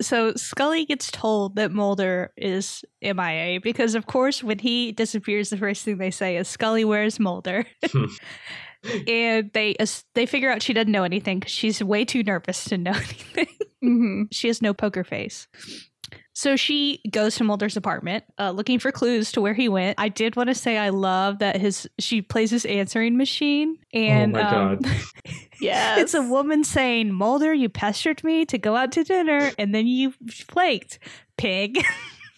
[0.00, 5.56] so Scully gets told that Mulder is MIA because, of course, when he disappears, the
[5.56, 7.64] first thing they say is Scully, where's Mulder?
[7.92, 8.06] Hmm.
[9.08, 9.76] and they
[10.14, 13.48] they figure out she doesn't know anything because she's way too nervous to know anything.
[13.84, 14.22] Mm-hmm.
[14.30, 15.48] She has no poker face.
[16.34, 19.98] So she goes to Mulder's apartment, uh, looking for clues to where he went.
[19.98, 24.36] I did want to say I love that his she plays his answering machine, and
[24.36, 24.92] oh my um, god,
[25.60, 29.74] yeah, it's a woman saying, "Mulder, you pestered me to go out to dinner, and
[29.74, 30.98] then you flaked,
[31.38, 31.82] pig."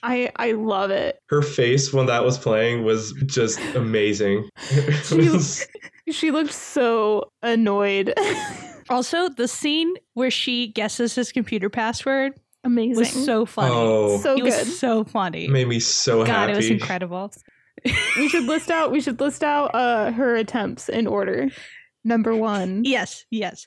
[0.02, 1.20] I I love it.
[1.28, 4.48] Her face when that was playing was just amazing.
[5.02, 5.28] she,
[6.12, 8.14] she looked so annoyed.
[8.90, 13.74] also, the scene where she guesses his computer password amazing was so funny.
[13.74, 14.44] Oh, so it good.
[14.44, 15.48] was so funny.
[15.48, 16.52] Made me so God, happy.
[16.52, 17.32] it was incredible.
[18.16, 21.48] we should list out we should list out uh her attempts in order.
[22.04, 22.84] Number 1.
[22.84, 23.66] Yes, yes.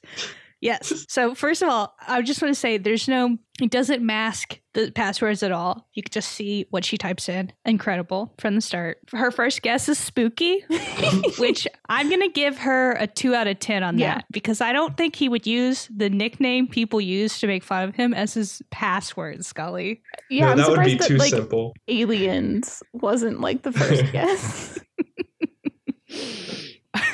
[0.61, 1.05] Yes.
[1.09, 4.91] So first of all, I just want to say there's no it doesn't mask the
[4.91, 5.87] passwords at all.
[5.93, 7.51] You can just see what she types in.
[7.65, 8.97] Incredible from the start.
[9.11, 10.63] Her first guess is spooky,
[11.37, 14.15] which I'm going to give her a 2 out of 10 on yeah.
[14.15, 17.87] that because I don't think he would use the nickname people use to make fun
[17.87, 20.01] of him as his password, Scully.
[20.29, 21.75] Yeah, no, that would be that, too like, simple.
[21.87, 24.79] Aliens wasn't like the first guess.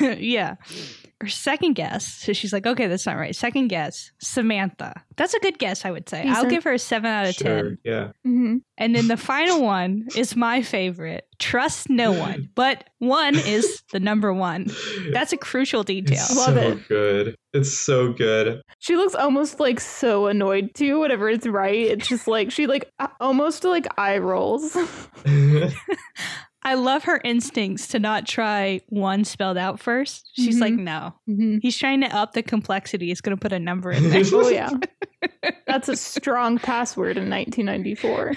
[0.00, 0.56] yeah
[1.20, 2.06] her second guess.
[2.06, 3.34] So she's like, okay, that's not right.
[3.34, 5.02] Second guess, Samantha.
[5.16, 6.22] That's a good guess, I would say.
[6.22, 6.36] Decent.
[6.36, 7.78] I'll give her a seven out of sure, 10.
[7.84, 8.08] Yeah.
[8.26, 8.56] Mm-hmm.
[8.76, 14.00] And then the final one is my favorite trust no one, but one is the
[14.00, 14.70] number one.
[15.12, 16.18] That's a crucial detail.
[16.18, 16.88] It's Love so it.
[16.88, 17.36] good.
[17.52, 18.62] It's so good.
[18.78, 21.80] She looks almost like so annoyed too, whatever it's right.
[21.80, 24.76] It's just like she like almost like eye rolls.
[26.62, 30.30] I love her instincts to not try one spelled out first.
[30.34, 30.62] She's mm-hmm.
[30.62, 31.14] like, no.
[31.28, 31.58] Mm-hmm.
[31.62, 33.06] He's trying to up the complexity.
[33.06, 34.22] He's going to put a number in there.
[34.32, 34.70] oh, yeah.
[35.66, 38.34] That's a strong password in 1994.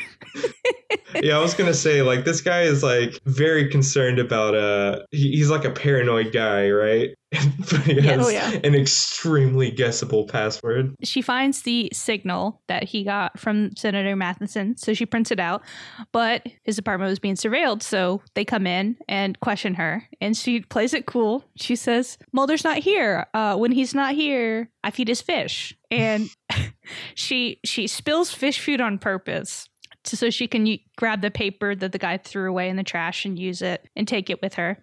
[1.23, 4.99] yeah, I was going to say, like, this guy is, like, very concerned about, uh,
[5.11, 7.09] he's like a paranoid guy, right?
[7.31, 8.59] But he has oh, yeah.
[8.63, 10.95] an extremely guessable password.
[11.01, 15.63] She finds the signal that he got from Senator Matheson, so she prints it out.
[16.11, 20.59] But his apartment was being surveilled, so they come in and question her, and she
[20.59, 21.45] plays it cool.
[21.55, 23.25] She says, "Mulder's not here.
[23.33, 26.29] Uh, when he's not here, I feed his fish." And
[27.15, 29.69] she she spills fish food on purpose
[30.03, 33.37] so she can grab the paper that the guy threw away in the trash and
[33.37, 34.77] use it and take it with her.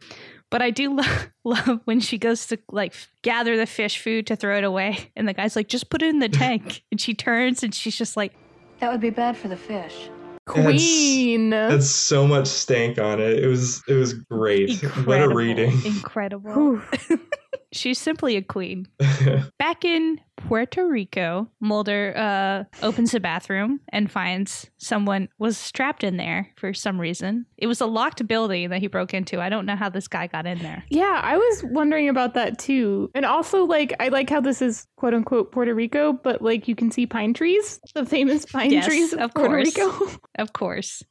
[0.51, 1.05] But I do lo-
[1.45, 5.29] love when she goes to like gather the fish food to throw it away, and
[5.29, 8.17] the guy's like, "Just put it in the tank." and she turns and she's just
[8.17, 8.33] like,
[8.81, 10.09] "That would be bad for the fish."
[10.47, 11.51] Queen.
[11.51, 13.45] That's, so much stank on it.
[13.45, 14.71] It was it was great.
[14.83, 15.05] Incredible.
[15.05, 15.85] What a reading.
[15.85, 16.81] Incredible.
[17.73, 18.87] She's simply a queen.
[19.59, 26.17] Back in Puerto Rico, Mulder uh, opens the bathroom and finds someone was strapped in
[26.17, 27.45] there for some reason.
[27.59, 29.41] It was a locked building that he broke into.
[29.41, 30.85] I don't know how this guy got in there.
[30.89, 33.11] Yeah, I was wondering about that too.
[33.15, 36.75] And also, like, I like how this is quote unquote Puerto Rico, but like you
[36.75, 39.77] can see pine trees, the famous pine Yes, trees of, of Puerto course.
[39.77, 40.21] Rico.
[40.39, 41.03] Of course.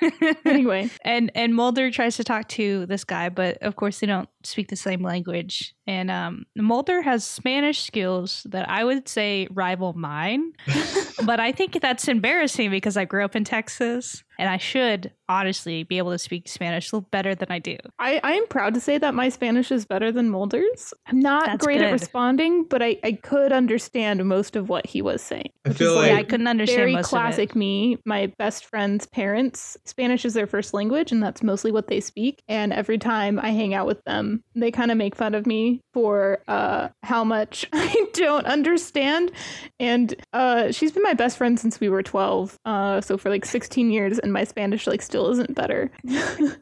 [0.44, 4.28] anyway, and and Mulder tries to talk to this guy, but of course they don't
[4.42, 5.73] speak the same language.
[5.86, 10.52] And um, Mulder has Spanish skills that I would say rival mine,
[11.24, 15.84] but I think that's embarrassing because I grew up in Texas and I should honestly
[15.84, 17.76] be able to speak Spanish a little better than I do.
[17.98, 20.92] I, I am proud to say that my Spanish is better than Mulder's.
[21.06, 25.02] I'm not That's great at responding, but I, I could understand most of what he
[25.02, 25.50] was saying.
[25.64, 27.98] I feel is, like- I couldn't understand very most classic of me.
[28.04, 32.42] My best friend's parents, Spanish is their first language, and that's mostly what they speak.
[32.48, 35.80] And every time I hang out with them, they kind of make fun of me
[35.92, 39.32] for uh, how much I don't understand.
[39.78, 43.44] And uh, she's been my best friend since we were 12, uh, so for like
[43.44, 45.90] 16 years, and my Spanish like still isn't better.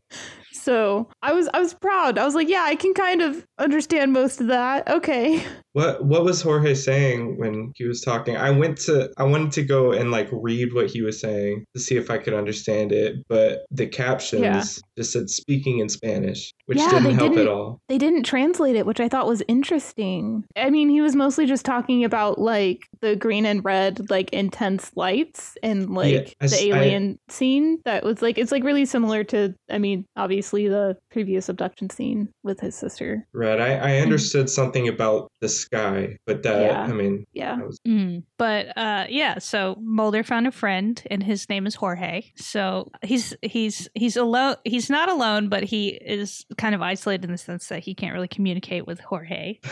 [0.53, 2.19] so I was I was proud.
[2.19, 4.89] I was like, yeah, I can kind of understand most of that.
[4.89, 5.45] Okay.
[5.73, 8.37] What what was Jorge saying when he was talking?
[8.37, 11.81] I went to I wanted to go and like read what he was saying to
[11.81, 14.63] see if I could understand it, but the captions Yeah.
[14.99, 17.81] just said speaking in Spanish, which Yeah, didn't they help didn't- all.
[17.89, 20.45] They didn't translate it, which I thought was interesting.
[20.57, 24.91] I mean, he was mostly just talking about like the green and red, like intense
[24.97, 28.85] lights and like I s- the I- alien scene that was like, it's like really
[28.87, 33.27] similar to, I mean, obviously the previous abduction scene with his sister.
[33.35, 33.61] Right.
[33.61, 36.83] I, I understood something about the sky, but that Yeah.
[36.83, 37.57] I mean Yeah.
[37.61, 38.23] was Mm.
[38.39, 42.23] But uh, yeah, so Mulder found a friend, and his name is Jorge.
[42.37, 44.57] So he's he's he's alone.
[44.65, 48.15] He's not alone, but he is kind of isolated in the sense that he can't
[48.15, 49.59] really communicate with Jorge.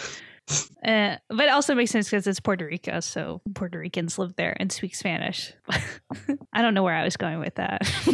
[0.85, 4.57] Uh, but it also makes sense because it's Puerto Rico, so Puerto Ricans live there
[4.59, 5.53] and speak Spanish.
[6.53, 7.83] I don't know where I was going with that.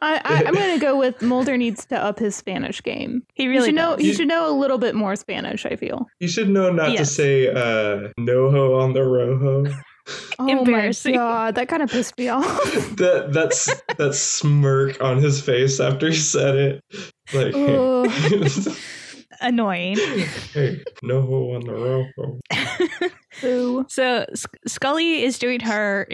[0.00, 3.22] I, I, I'm going to go with Mulder needs to up his Spanish game.
[3.34, 3.96] he He really should know.
[3.96, 4.04] does.
[4.04, 5.66] He should know a little bit more Spanish.
[5.66, 6.06] I feel.
[6.20, 9.70] You should know not to say uh noho on the rojo.
[10.40, 11.12] Oh Embarrassing.
[11.12, 12.44] my god, that kind of pissed me off.
[12.96, 16.84] that that's that smirk on his face after he said it.
[17.34, 18.76] Like Ugh.
[19.40, 19.96] Annoying.
[20.52, 22.40] hey, noho on the rojo.
[23.40, 23.84] Boo.
[23.88, 26.08] So Sc- Scully is doing her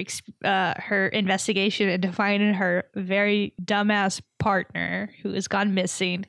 [0.44, 6.26] uh, her investigation into finding her very dumbass partner who has gone missing.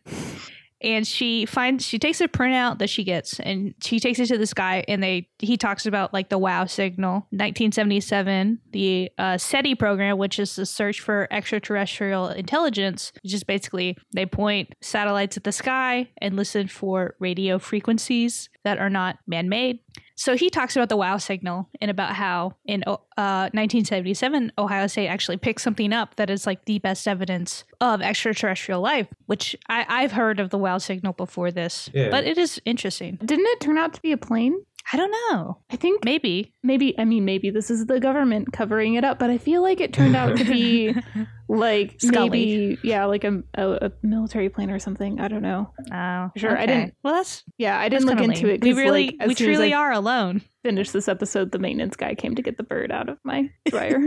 [0.85, 4.37] And she finds she takes a printout that she gets and she takes it to
[4.37, 7.25] this guy and they he talks about like the WoW signal.
[7.31, 14.25] 1977 the uh, SETI program which is the search for extraterrestrial intelligence is basically they
[14.25, 19.79] point satellites at the sky and listen for radio frequencies that are not man-made
[20.15, 22.95] so he talks about the wow signal and about how in uh,
[23.53, 28.81] 1977, Ohio State actually picked something up that is like the best evidence of extraterrestrial
[28.81, 32.09] life, which I, I've heard of the wow signal before this, Yeah.
[32.09, 33.17] but it is interesting.
[33.23, 34.65] Didn't it turn out to be a plane?
[34.93, 35.57] I don't know.
[35.71, 36.53] I think Maybe.
[36.63, 39.79] maybe I mean maybe this is the government covering it up, but I feel like
[39.81, 40.95] it turned out to be
[41.49, 42.29] like Scully.
[42.29, 45.19] maybe yeah, like a, a, a military plane or something.
[45.19, 45.71] I don't know.
[45.91, 48.55] Oh, Sure, I didn't- Well, that's, Yeah, I didn't look into lame.
[48.55, 48.61] it.
[48.63, 50.41] We really, like, we truly are alone.
[50.63, 53.99] Finished this episode, the maintenance guy came to get the bird out of my dryer.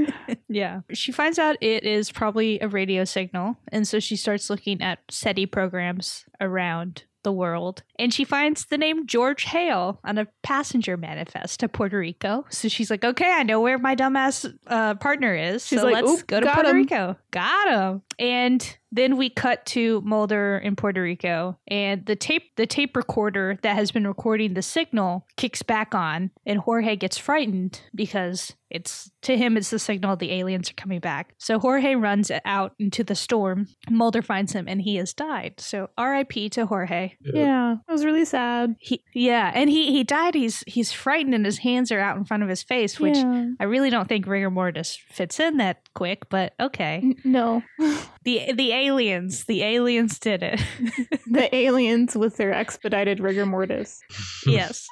[0.49, 0.81] Yeah.
[0.93, 3.57] She finds out it is probably a radio signal.
[3.73, 7.83] And so she starts looking at SETI programs around the world.
[7.99, 12.45] And she finds the name George Hale on a passenger manifest to Puerto Rico.
[12.51, 15.67] So she's like, okay, I know where my dumbass uh, partner is.
[15.67, 17.17] She's so like, let's go to Puerto him." Rico.
[17.31, 18.03] Got him.
[18.19, 23.59] And then we cut to Mulder in Puerto Rico, and the tape the tape recorder
[23.63, 29.11] that has been recording the signal kicks back on, and Jorge gets frightened because it's
[29.23, 31.35] to him it's the signal the aliens are coming back.
[31.39, 33.67] So Jorge runs out into the storm.
[33.91, 35.55] Mulder finds him, and he has died.
[35.59, 36.51] So R.I.P.
[36.51, 37.13] to Jorge.
[37.21, 38.75] yeah, it was really sad.
[38.79, 40.35] He yeah, and he he died.
[40.35, 43.47] He's he's frightened, and his hands are out in front of his face, which Yeah.
[43.61, 46.29] I really don't think rigor mortis fits in that quick.
[46.29, 47.63] But okay, N- no,
[48.29, 50.61] the the aliens the aliens did it.
[51.27, 54.01] the aliens with their expedited rigor mortis.
[54.47, 54.87] yes.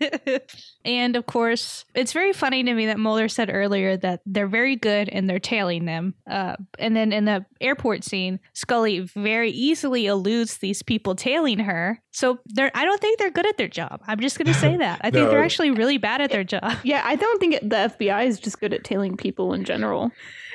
[0.84, 4.76] and of course, it's very funny to me that Mulder said earlier that they're very
[4.76, 6.14] good and they're tailing them.
[6.30, 12.00] Uh, and then in the airport scene, Scully very easily eludes these people tailing her.
[12.12, 14.00] So they're I don't think they're good at their job.
[14.06, 15.00] I'm just gonna say that.
[15.02, 15.30] I think No.
[15.30, 16.72] they're actually really bad at their job.
[16.84, 20.10] Yeah, I don't think it, the FBI is just good at tailing people in general.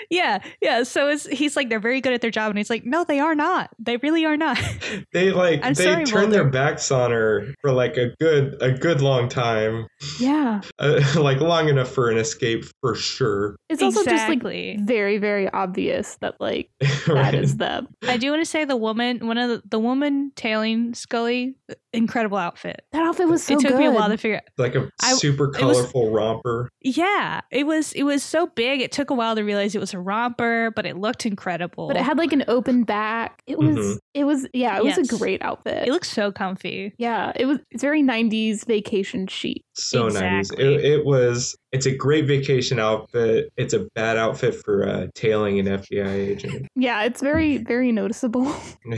[0.10, 0.84] Yeah, yeah.
[0.84, 3.20] So it's he's like they're very good at their job, and he's like, no, they
[3.20, 3.70] are not.
[3.80, 4.60] They really are not.
[5.14, 8.72] They like I'm they sorry, turned their backs on her for like a good a
[8.72, 9.88] good long time,
[10.20, 10.62] Yeah.
[10.80, 13.56] uh, like long enough for an escape for sure.
[13.70, 14.74] It's also Exactly.
[14.74, 17.36] just like very, very obvious that like that Right.
[17.36, 17.88] is them.
[18.04, 21.56] I do want to say the woman, one of the, the woman tailing Scully,
[21.94, 22.84] incredible outfit.
[22.92, 23.80] That outfit was so it took good.
[23.80, 24.38] me a while to figure.
[24.38, 24.44] out.
[24.58, 26.70] like a I- super it was- colorful romper.
[26.82, 28.82] Yeah, it was it was so big.
[28.82, 31.88] It took a while to realize it was a romper, but it looked incredible.
[31.88, 33.42] but it had like an open back.
[33.48, 33.98] It was Mhm.
[34.14, 35.88] it was yeah, it was a great outfit.
[35.88, 36.94] it looked so comfy.
[36.98, 39.62] yeah, it was it's very 90s vacation chic.
[39.76, 40.50] So nice.
[40.52, 40.76] Exactly.
[40.76, 41.56] It, it was.
[41.72, 43.50] It's a great vacation outfit.
[43.58, 46.68] It's a bad outfit for uh, tailing an FBI agent.
[46.76, 48.54] Yeah, it's very very noticeable.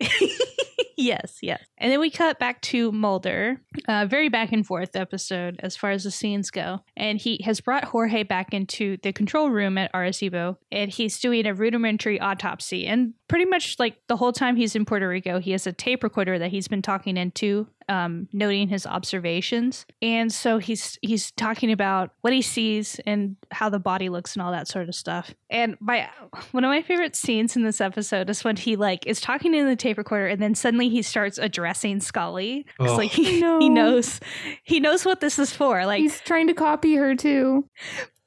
[0.98, 1.64] yes, yes.
[1.78, 3.60] And then we cut back to Mulder.
[3.86, 6.80] Uh, very back and forth episode as far as the scenes go.
[6.96, 11.46] And he has brought Jorge back into the control room at Arecibo, and he's doing
[11.46, 12.86] a rudimentary autopsy.
[12.86, 16.02] And pretty much like the whole time he's in Puerto Rico, he has a tape
[16.02, 19.86] recorder that he's been talking into, um, noting his observations.
[20.02, 24.42] And so he's he's talking about what he sees and how the body looks and
[24.42, 25.34] all that sort of stuff.
[25.50, 26.08] And my
[26.52, 29.66] one of my favorite scenes in this episode is when he like is talking in
[29.66, 32.66] the tape recorder and then suddenly he starts addressing Scully.
[32.80, 32.96] It's Oh.
[32.96, 33.58] like he, No.
[33.58, 34.20] he knows
[34.64, 35.84] he knows what this is for.
[35.86, 37.64] Like He's trying to copy her too.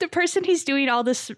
[0.02, 1.32] The person he's doing all this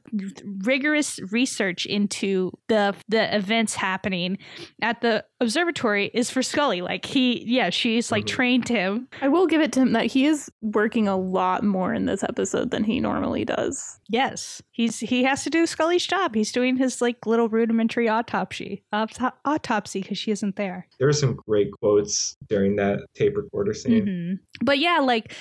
[0.65, 4.37] rigorous research into the the events happening
[4.81, 6.81] at the observatory is for Scully.
[6.81, 8.27] Like he yeah, she's like Mhm.
[8.27, 9.07] trained him.
[9.21, 12.23] I will give it to him that he is working a lot more in this
[12.23, 13.99] episode than he normally does.
[14.09, 14.61] Yes.
[14.71, 16.33] He's he has to do Scully's job.
[16.35, 18.83] He's doing his like little rudimentary autopsy.
[18.91, 20.87] Auto- autopsy because she isn't there.
[20.97, 24.05] There were some great quotes during that tape recorder scene.
[24.05, 24.39] Mhm.
[24.65, 25.33] But yeah, like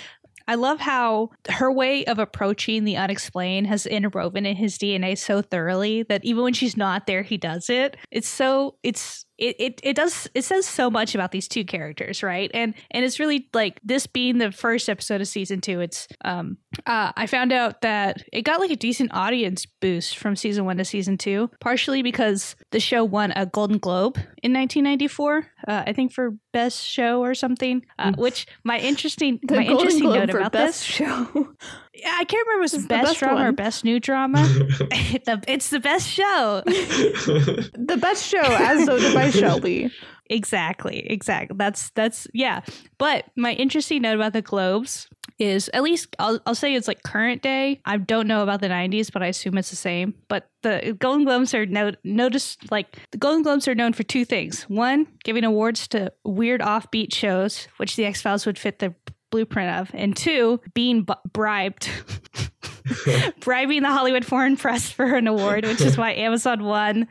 [0.52, 5.40] I love how her way of approaching the unexplained has interwoven in his DNA so
[5.40, 7.96] thoroughly that even when she's not there, he does it.
[8.10, 12.22] It's so it's it, it it does it says so much about these two characters,
[12.22, 12.50] right?
[12.54, 15.80] And and it's really like this being the first episode of season two.
[15.80, 20.36] It's um uh, I found out that it got like a decent audience boost from
[20.36, 25.46] season one to season two, partially because the show won a Golden Globe in 1994.
[25.68, 27.84] Uh, I think for best show or something.
[27.98, 28.18] Uh, Mm.
[28.18, 30.96] which my interesting my Golden interesting Globe note for about best this.
[30.96, 31.54] show.
[31.94, 34.40] Yeah, I can't remember if it was the best best drama or best new drama.
[35.48, 36.62] It's the best show.
[36.66, 39.90] the best show, as voted by Shelby.
[40.30, 41.56] Exactly, exactly.
[41.58, 42.62] That's that's yeah.
[42.96, 47.02] But my interesting note about the Globes is at least I'll, I'll say it's like
[47.02, 47.80] current day.
[47.84, 50.14] I don't know about the '90s, but I assume it's the same.
[50.28, 54.24] But the Golden Globes are no, noticed like the Golden Globes are known for two
[54.24, 58.94] things: one, giving awards to weird offbeat shows, which the X Files would fit the
[59.32, 61.88] blueprint of, and two, being bu- bribed.
[63.40, 67.08] bribing the Hollywood Foreign Press for an award, which is why Amazon won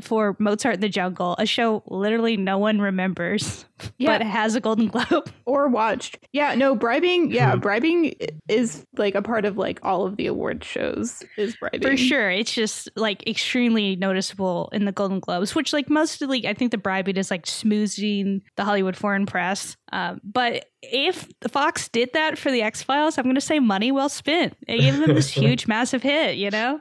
[0.00, 3.64] for Mozart in the Jungle, a show literally no one remembers,
[3.98, 4.18] Yeah.
[4.18, 5.30] but has a Golden Globe.
[5.44, 6.18] or watched.
[6.32, 7.30] Yeah, no, bribing.
[7.30, 8.14] Yeah, bribing
[8.48, 11.22] is like a part of like all of the award shows.
[11.36, 12.30] Is bribing For sure.
[12.30, 16.78] It's just like extremely noticeable in the Golden Globes, which like mostly I think the
[16.78, 19.76] bribing is like smoozing the Hollywood foreign press.
[19.92, 23.58] Um, but if the Fox did that for the X Files, I'm going to say
[23.58, 24.56] money well spent.
[24.66, 26.80] It gave them this huge, massive hit, you know?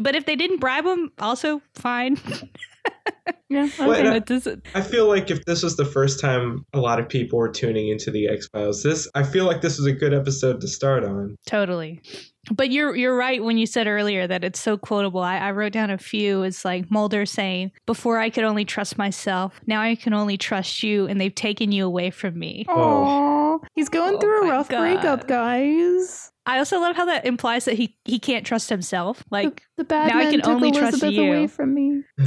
[0.00, 2.18] But if they didn't bribe them, also fine.
[3.50, 4.06] Yeah, Well, okay.
[4.06, 7.38] and But I feel like if this was the first time a lot of people
[7.38, 10.60] were tuning into the X Files, this I feel like this was a good episode
[10.60, 11.34] to start on.
[11.46, 12.02] Totally.
[12.50, 15.20] But you're you're right when you said earlier that it's so quotable.
[15.20, 16.42] I, I wrote down a few.
[16.42, 20.82] It's like Mulder saying, "Before I could only trust myself, now I can only trust
[20.82, 24.68] you, and they've taken you away from me." Oh, he's going Oh through a rough
[24.68, 24.80] God.
[24.80, 26.30] breakup, guys.
[26.48, 29.22] I also love how that implies that he he can't trust himself.
[29.30, 31.22] Like the, the bad now I can took only trust you.
[31.22, 32.02] away from me.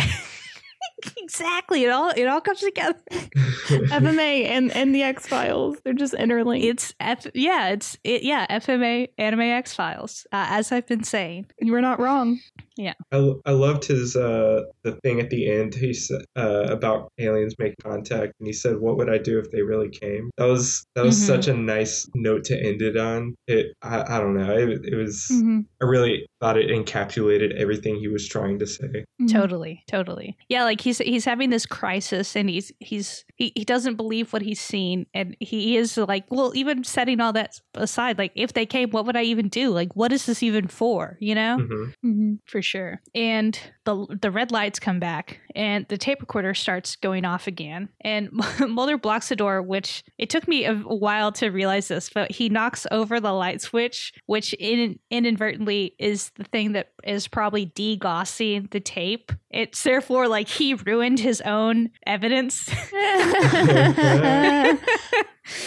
[1.18, 2.99] exactly, it all it all comes together.
[3.12, 6.66] FMA and and the X Files, they're just interlinked.
[6.66, 11.47] It's F, yeah, it's it, yeah, FMA Anime X Files, uh, as I've been saying.
[11.60, 12.39] you were not wrong.
[12.78, 12.93] Yeah.
[13.12, 17.54] I, I loved his uh the thing at the end he said uh, about aliens
[17.60, 20.84] make contact and he said what would I do if they really came that was
[20.95, 21.28] that was Mhm.
[21.28, 24.95] such a nice note to end it on it I, I don't know it, it
[24.95, 29.32] was Mhm, I really thought it encapsulated everything he was trying to say mhm.
[29.32, 30.36] Totally, totally.
[30.49, 34.42] Yeah, like he's he's having this crisis and he's he's he, he doesn't believe what
[34.42, 38.66] he's seen and he is like, well, even setting all that aside, like if they
[38.66, 39.72] came, what would I even do?
[39.72, 41.18] Like what is this even for?
[41.20, 41.58] You know?
[41.60, 41.94] Mhm.
[42.06, 42.38] Mhm.
[42.46, 43.02] For for sure.
[43.16, 47.89] And the the red lights come back, and the tape recorder starts going off again.
[48.02, 48.30] And
[48.60, 52.50] Mulder blocks the door, which it took me a while to realize this, but he
[52.50, 58.70] knocks over the light switch, which in, inadvertently is the thing that is probably degaussing
[58.70, 59.32] the tape.
[59.50, 62.70] It's therefore like he ruined his own evidence.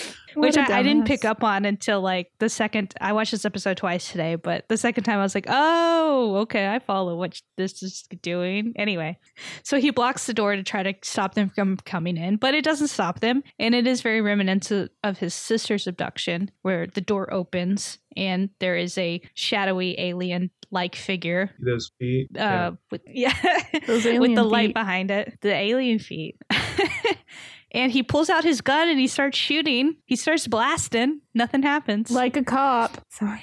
[0.34, 3.76] which I, I, didn't pick up on until like the second I watched this episode
[3.76, 7.82] twice today, but the second time I was like, oh, okay, I follow what this
[7.82, 8.72] is doing.
[8.76, 9.18] Anyway,
[9.62, 12.64] so he blocks the door to try to stop them from coming in, but it
[12.64, 17.32] doesn't stop them, and it is very reminiscent of his sister's abduction, where the door
[17.32, 21.50] opens and there is a shadowy alien like figure.
[21.64, 22.28] Those feet.
[22.34, 22.70] Uh, yeah.
[22.90, 26.36] with yeah, with the light behind it, the alien feet.
[27.74, 29.96] and he pulls out his gun and he starts shooting.
[30.06, 31.20] He starts blasting.
[31.34, 32.10] Nothing happens.
[32.10, 32.98] Like a cop.
[33.10, 33.42] Sorry.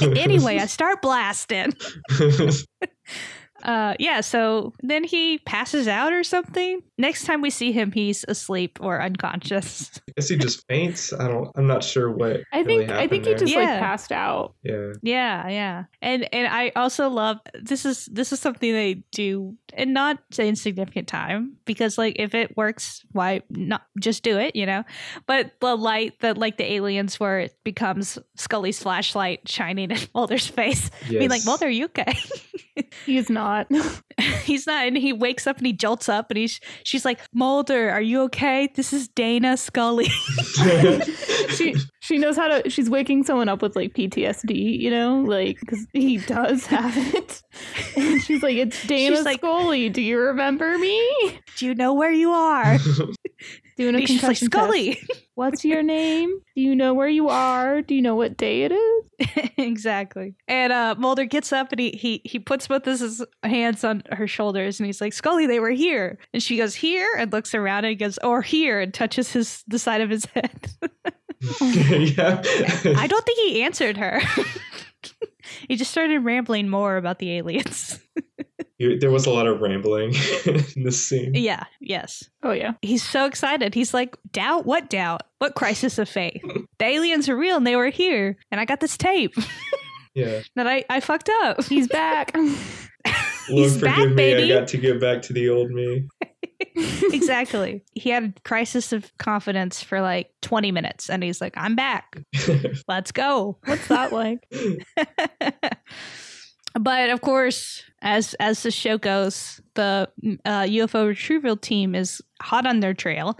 [0.02, 1.72] anyway, I start blasting.
[3.62, 6.82] uh yeah so then he passes out or something.
[6.98, 9.90] Next time we see him he's asleep or unconscious.
[10.08, 11.12] I guess he just faints?
[11.12, 13.34] I don't i'm not sure what i think i think there.
[13.34, 13.60] he just yeah.
[13.60, 14.54] like passed out.
[14.62, 14.92] Yeah.
[15.02, 15.84] Yeah yeah.
[16.00, 20.56] And and i also love this is this is something they do and not in
[20.56, 24.84] significant time because like if it works why not just do it you know?
[25.26, 30.46] But the light that like the aliens where it becomes scully's flashlight shining in mulder's
[30.46, 30.90] face.
[31.02, 31.10] Yes.
[31.10, 32.16] being like mulder are you okay?
[33.06, 33.51] He's not
[34.42, 37.90] he's not and he wakes up and he jolts up and he's she's like mulder
[37.90, 38.68] are you okay?
[38.74, 40.08] This is dana scully.
[41.52, 45.20] She she knows how to she's waking someone up with like ptsd you know?
[45.20, 47.42] Like because he does have it.
[47.96, 51.38] And she's like it's dana she's scully Scully, do you remember me?
[51.56, 52.78] Do you know where you are?
[53.76, 54.94] Doing a concussion like, Scully.
[54.94, 55.22] Test.
[55.34, 56.30] What's your name?
[56.54, 57.80] Do you know where you are?
[57.80, 59.50] Do you know what day it is?
[59.56, 60.34] exactly.
[60.46, 64.26] And uh, Mulder gets up and he he he puts both his hands on her
[64.26, 67.86] shoulders and he's like, "Scully, they were here." And she goes, "Here," and looks around
[67.86, 70.68] and goes, "Or here," and touches his the side of his head.
[71.60, 72.42] yeah.
[72.96, 74.20] I don't think he answered her.
[75.68, 77.98] he just started rambling more about the aliens
[79.00, 80.14] there was a lot of rambling
[80.46, 81.32] in this scene.
[81.34, 82.28] Yeah, yes.
[82.42, 82.72] Oh, yeah.
[82.82, 83.74] He's so excited.
[83.74, 84.66] He's like, doubt?
[84.66, 85.22] What doubt?
[85.38, 86.42] What crisis of faith?
[86.78, 89.34] the aliens are real and they were here, and I got this tape.
[90.14, 90.40] yeah.
[90.56, 91.64] That I, I fucked up.
[91.64, 92.34] He's back.
[93.48, 94.14] Lord, forgive back, me.
[94.14, 94.52] Baby.
[94.52, 96.06] I got to get back to the old me.
[96.76, 97.82] exactly.
[97.94, 102.18] He had a crisis of confidence for like 20 minutes and he's like, I'm back.
[102.88, 103.58] Let's go.
[103.64, 104.46] What's that like?
[106.78, 110.08] But of course, as as the show goes, the
[110.44, 113.38] uh, UFO retrieval team is hot on their trail.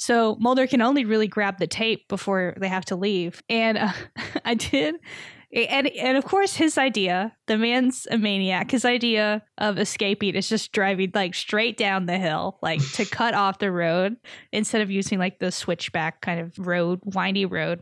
[0.00, 3.42] So Mulder can only really grab the tape before they have to leave.
[3.48, 3.92] And uh,
[4.44, 4.96] I did
[5.52, 10.48] and and of course his idea the man's a maniac his idea of escaping is
[10.48, 14.16] just driving like straight down the hill like to cut off the road
[14.52, 17.80] instead of using like the switchback kind of road windy road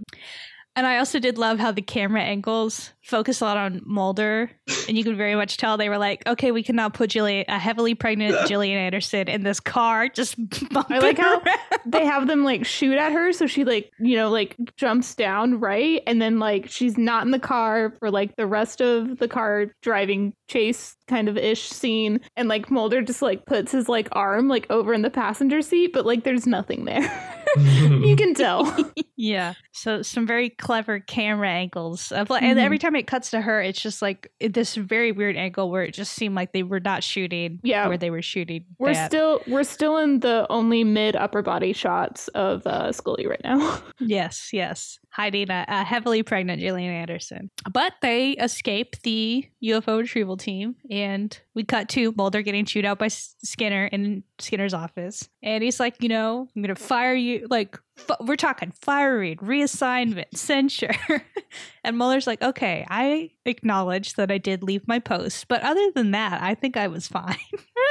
[0.77, 4.51] and I also did love how the camera angles focus a lot on Mulder,
[4.87, 7.59] and you could very much tell they were like, "Okay, we cannot put Gillian, a
[7.59, 10.37] heavily pregnant Gillian Anderson, in this car." Just
[10.75, 11.43] I like how
[11.87, 15.59] they have them like shoot at her, so she like you know like jumps down
[15.59, 19.29] right, and then like she's not in the car for like the rest of the
[19.29, 24.09] car driving chase kind of ish scene, and like Mulder just like puts his like
[24.13, 27.33] arm like over in the passenger seat, but like there's nothing there.
[27.57, 28.77] you can tell.
[29.17, 29.55] yeah.
[29.73, 32.13] So some very clever camera angles.
[32.13, 32.45] Of, mm-hmm.
[32.45, 35.83] And every time it cuts to her, it's just like this very weird angle where
[35.83, 37.89] it just seemed like they were not shooting yeah.
[37.89, 38.65] where they were shooting.
[38.79, 39.11] We're that.
[39.11, 43.81] still we're still in the only mid upper body shots of uh, Scully right now.
[44.01, 47.51] yes, yes hiding a, a, heavily pregnant Gillian Anderson.
[47.73, 52.99] But they escape the UFO retrieval team, and we cut to Mulder getting chewed out
[52.99, 55.27] by Skinner in Skinner's office.
[55.43, 57.36] And he's like, you know, I'm going to fire you.
[57.49, 57.79] Like,
[58.21, 60.95] we're talking firing, reassignment, censure.
[61.85, 65.49] and Mulder's like, okay, I acknowledge that I did leave my post.
[65.49, 67.37] But other than that, I think I was fine.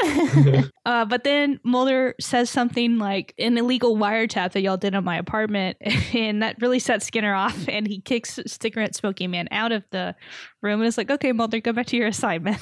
[0.85, 5.17] uh, but then Mulder says something like an illegal wiretap that y'all did on my
[5.17, 5.77] apartment.
[6.13, 7.67] And that really sets Skinner off.
[7.67, 10.15] And he kicks cigarette smoking man out of the
[10.61, 12.59] room and is like, okay, Mulder, go back to your assignment.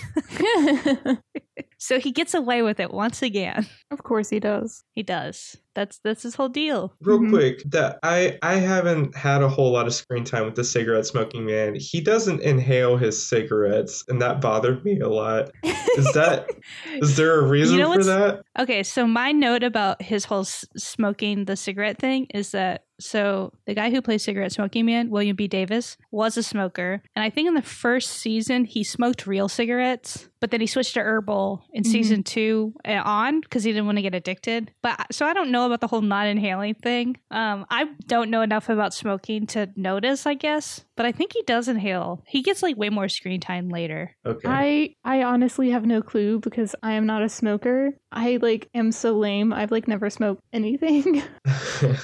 [1.78, 3.68] so he gets away with it once again.
[3.92, 4.84] Of course he does.
[4.94, 5.58] He does.
[5.76, 6.94] That's that's his whole deal.
[7.02, 7.32] Real Mhm.
[7.34, 7.56] Mm-hmm.
[7.60, 11.06] quick, that I I haven't had a whole lot of screen time with the cigarette
[11.06, 11.76] smoking man.
[11.76, 15.52] He doesn't inhale his cigarettes, and that bothered me a lot.
[15.64, 16.50] Is that
[16.96, 18.44] is there a reason know for that?
[18.58, 23.52] Okay, so my note about his whole s- smoking the cigarette thing is that so
[23.66, 25.48] the guy who plays Cigarette Smoking Man, William B.
[25.48, 30.30] Davis, was a smoker, and I think in the first season he smoked real cigarettes,
[30.40, 31.88] but then he switched to herbal in Mhm.
[31.88, 34.72] season two uh, on because he didn't want to get addicted.
[34.82, 37.18] But so I don't know about the whole not inhaling thing.
[37.32, 41.42] Um, I don't know enough about smoking to notice, I guess, but I think he
[41.44, 42.24] does inhale.
[42.28, 44.16] He gets like way more screen time later.
[44.26, 44.48] Okay.
[44.48, 47.94] I I honestly have no clue because I am not a smoker.
[48.12, 49.54] I like am so lame.
[49.54, 51.24] I've like never smoked anything.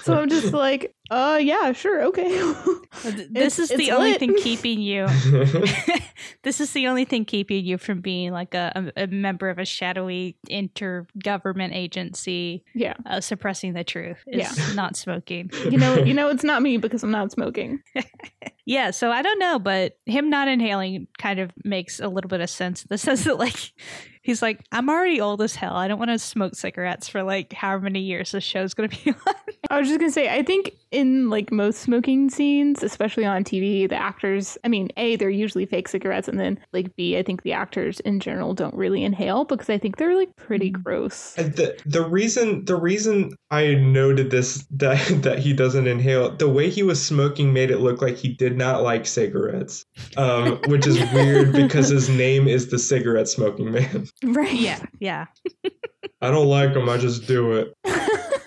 [0.03, 0.78] so I'm just like,
[1.11, 2.29] uh yeah, sure, okay.
[3.29, 4.19] This It's- is the only lit.
[4.19, 5.05] thing keeping you
[6.43, 9.57] this is the only thing keeping you from being like a, a, a member of
[9.59, 12.93] a shadowy intergovernment agency yeah.
[13.05, 14.73] uh, suppressing the truth is Yeah.
[14.73, 17.81] not smoking You know you know it's not me because I'm not smoking.
[18.65, 22.41] yeah so i don't know but him not inhaling kind of makes a little bit
[22.41, 23.57] of sense in the sense that like
[24.21, 27.51] he's like i'm already old as hell i don't want to smoke cigarettes for like
[27.53, 29.33] however many years this show's gonna be on
[29.69, 33.87] I was just gonna say, I think in like most smoking scenes, especially on TV,
[33.87, 37.43] the actors, I mean, A, they're usually fake cigarettes, and then like B, I think
[37.43, 40.83] the actors in general don't really inhale because I think they're like pretty Mm.
[40.83, 41.35] gross.
[41.37, 46.49] And the the reason the reason I noted this that that he doesn't inhale the
[46.49, 49.85] way he was smoking made it look like he did not like cigarettes,
[50.17, 54.07] um, which is weird because his name is the cigarette smoking man.
[54.23, 54.53] Right.
[54.53, 55.25] yeah yeah
[56.21, 56.89] I don't like them.
[56.89, 57.73] I just do it.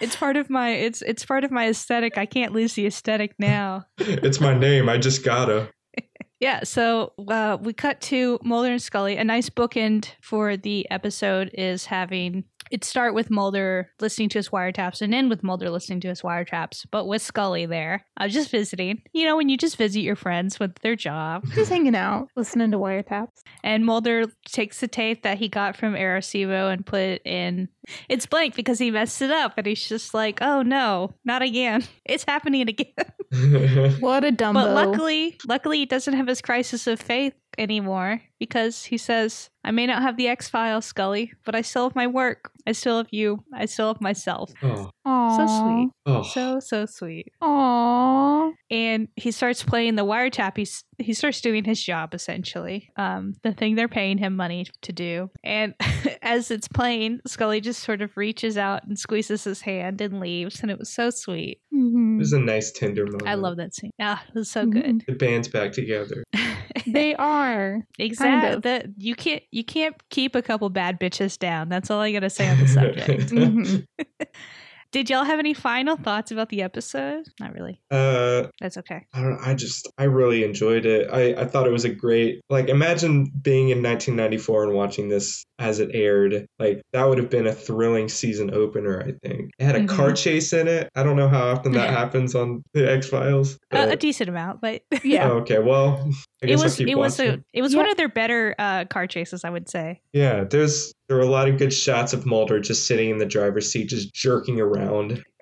[0.00, 3.34] it's part of my it's it's part of my aesthetic i can't lose the aesthetic
[3.38, 4.88] now It's my name.
[4.88, 5.68] I just gotta.
[6.40, 9.16] Yeah, so uh, we cut to Mulder and Scully.
[9.16, 14.50] A nice bookend for the episode is having it start with Mulder listening to his
[14.50, 18.50] wiretaps and end with Mulder listening to his wiretaps, but with Scully there, uh, just
[18.50, 19.02] visiting.
[19.12, 21.44] You know, when you just visit your friends with their job.
[21.54, 23.42] Just hanging out, listening to wiretaps.
[23.62, 27.68] And Mulder takes the tape that he got from Arecibo and put it in.
[28.08, 31.84] It's blank because he messed it up, and he's just like, "Oh no, not again!
[32.04, 32.92] It's happening again."
[34.00, 34.54] What a dumbo.
[34.54, 39.70] But luckily, luckily, he doesn't have his crisis of faith anymore because he says, "I
[39.70, 42.50] may not have the X Files, Scully, but I still have my work.
[42.66, 43.44] I still have you.
[43.54, 44.90] I still have myself." oh,
[45.36, 46.22] So sweet, oh.
[46.22, 47.32] so so sweet.
[47.42, 48.52] Aww.
[48.70, 50.56] And he starts playing the wiretap.
[50.56, 54.92] He's he starts doing his job essentially, um, the thing they're paying him money to
[54.92, 55.30] do.
[55.42, 55.74] And
[56.22, 60.60] as it's playing, Scully just sort of reaches out and squeezes his hand and leaves,
[60.60, 61.58] and it was so sweet.
[61.74, 62.16] Mhm.
[62.16, 63.26] It was a nice tender moment.
[63.26, 63.90] I love that scene.
[63.98, 65.02] Yeah, it was so good.
[65.06, 66.24] The band's back together.
[66.86, 67.78] They are.
[67.98, 68.23] Exactly.
[68.24, 68.62] Of.
[68.62, 71.68] That you can't you can't keep a couple bad bitches down.
[71.68, 73.30] That's all I gotta say on the subject.
[73.30, 73.86] Mhm.
[74.94, 77.26] Did y'all have any final thoughts about the episode?
[77.40, 77.80] Not really.
[77.90, 79.04] uh, That's okay.
[79.12, 79.40] I don't.
[79.44, 79.90] I just.
[79.98, 81.10] I really enjoyed it.
[81.12, 81.34] I.
[81.34, 82.40] I thought it was a great.
[82.48, 86.46] Like, imagine being in 1994 and watching this as it aired.
[86.60, 89.00] Like, that would have been a thrilling season opener.
[89.00, 90.88] I think it had a car chase in it.
[90.94, 93.58] I don't know how often that happens on the X Files.
[93.72, 95.28] Uh, a decent amount, but Yeah.
[95.28, 95.58] Oh, okay.
[95.58, 96.08] Well,
[96.44, 97.78] I it was I'll keep it was a it was Yeah.
[97.80, 100.02] one of their better uh, car chases, I would say.
[100.12, 103.26] Yeah, there's there were a lot of good shots of Mulder just sitting in the
[103.26, 104.83] driver's seat, just jerking around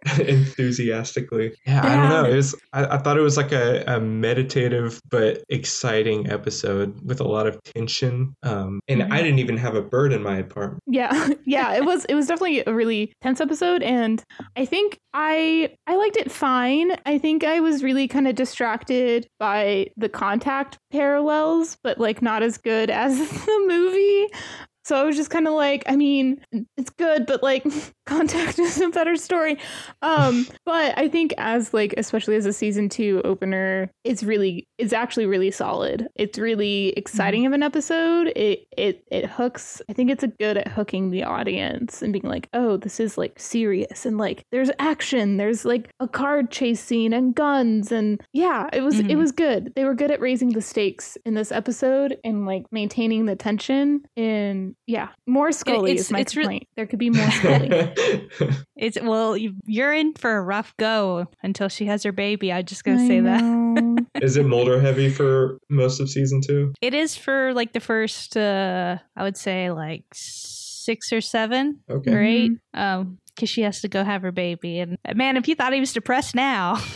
[0.19, 1.55] enthusiastically.
[1.65, 2.25] Yeah, I don't know.
[2.25, 7.21] It was I, I thought it was like a, a meditative but exciting episode with
[7.21, 8.35] a lot of tension.
[8.43, 9.13] Um, and Mm-hmm.
[9.13, 10.83] I didn't even have a bird in my apartment.
[10.87, 14.23] Yeah, yeah, it was it was definitely a really tense episode and
[14.57, 16.93] I think I I liked it fine.
[17.07, 22.43] I think I was really kind of distracted by the contact parallels, but like not
[22.43, 24.27] as good as the movie.
[24.85, 26.45] So I was just kind of like, I mean,
[26.77, 27.65] it's good, but like
[28.05, 29.59] Contact is a better story.
[30.03, 34.93] Um, but I think as like especially as a season 2 opener, it's really it's
[34.93, 36.09] actually really solid.
[36.17, 38.33] It's really exciting of an episode.
[38.35, 39.81] It it it hooks.
[39.89, 43.17] I think it's a good at hooking the audience and being like, "Oh, this is
[43.17, 48.21] like serious." And like there's action, there's like a car chase scene and guns and
[48.33, 49.19] yeah, it was it Mhm.
[49.19, 49.73] was good.
[49.77, 54.03] They were good at raising the stakes in this episode and like maintaining the tension
[54.17, 57.92] and yeah, more Scully it's- is my it's re- there could be more Scully.
[58.77, 62.53] It's well, you- you're in for a rough go until she has her baby.
[62.53, 63.97] I just gonna I say that know.
[64.21, 66.73] Is it Mulder heavy for most of season two?
[66.81, 72.13] it is for like the first, uh I would say like six or seven Okay.
[72.13, 74.81] or eight, um, because she has to go have her baby.
[74.81, 76.83] And man, if you thought he was depressed now.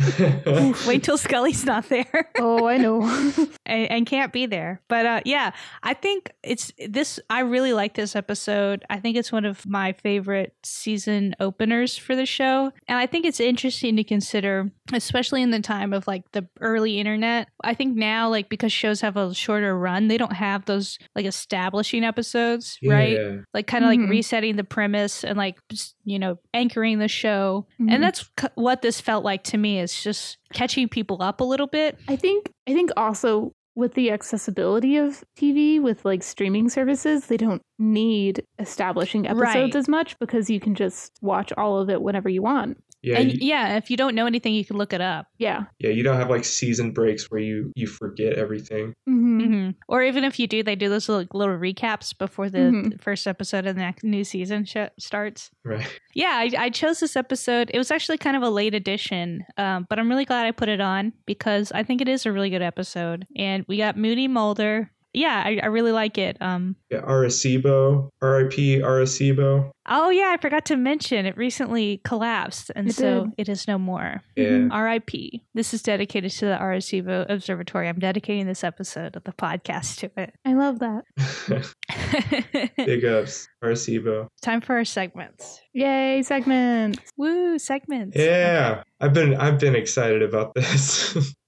[0.00, 2.30] Oof, wait till Scully's not there.
[2.38, 3.02] oh, I know.
[3.66, 4.80] and, and, can't be there.
[4.88, 7.20] But uh, yeah, I think it's this.
[7.28, 8.84] I really like this episode.
[8.88, 12.72] I think it's one of my favorite season openers for the show.
[12.88, 16.98] And I think it's interesting to consider, especially in the time of like the early
[16.98, 17.48] internet.
[17.62, 21.26] I think now, like, because shows have a shorter run, they don't have those like
[21.26, 22.92] establishing episodes, yeah.
[22.92, 23.18] right?
[23.52, 24.02] Like, kind of mm-hmm.
[24.02, 25.58] like resetting the premise and like,
[26.04, 27.66] you know, anchoring the show.
[27.74, 27.90] Mm-hmm.
[27.90, 31.66] And that's what this felt like to me is just catching people up a little
[31.66, 31.98] bit.
[32.08, 37.36] I think I think also with the accessibility of TV with like streaming services, they
[37.36, 39.76] don't need establishing episodes right.
[39.76, 42.82] as much because you can just watch all of it whenever you want.
[43.02, 45.26] Yeah, and you, yeah, if you don't know anything, you can look it up.
[45.38, 48.94] Yeah, yeah, you don't have like season breaks where you you forget everything.
[49.08, 49.40] Mm-hmm.
[49.40, 49.70] Mm-hmm.
[49.88, 52.98] Or even if you do, they do those little, little recaps before the mm-hmm.
[52.98, 55.50] first episode of the next new season sh- starts.
[55.64, 55.86] Right.
[56.14, 57.70] Yeah, I, I, chose this episode.
[57.72, 60.68] It was actually kind of a late edition, um, but I'm really glad I put
[60.68, 63.26] it on because I think it is a really good episode.
[63.36, 66.36] And we got Moody Mulder, yeah, I, I really like it.
[66.40, 68.78] Um, yeah, Arecibo, R.I.P.
[68.78, 69.70] Arecibo.
[69.86, 73.32] Oh yeah, I forgot to mention it recently collapsed, and it so did.
[73.38, 74.22] it is no more.
[74.36, 74.68] Yeah.
[74.70, 75.42] R.I.P.
[75.54, 77.88] This is dedicated to the Arecibo Observatory.
[77.88, 80.32] I'm dedicating this episode of the podcast to it.
[80.44, 82.64] I love that.
[82.76, 84.28] Big ups, Arecibo.
[84.42, 85.60] Time for our segments.
[85.72, 87.00] Yay, segments!
[87.16, 88.16] Woo, segments.
[88.16, 88.82] Yeah, okay.
[89.00, 91.34] I've been I've been excited about this.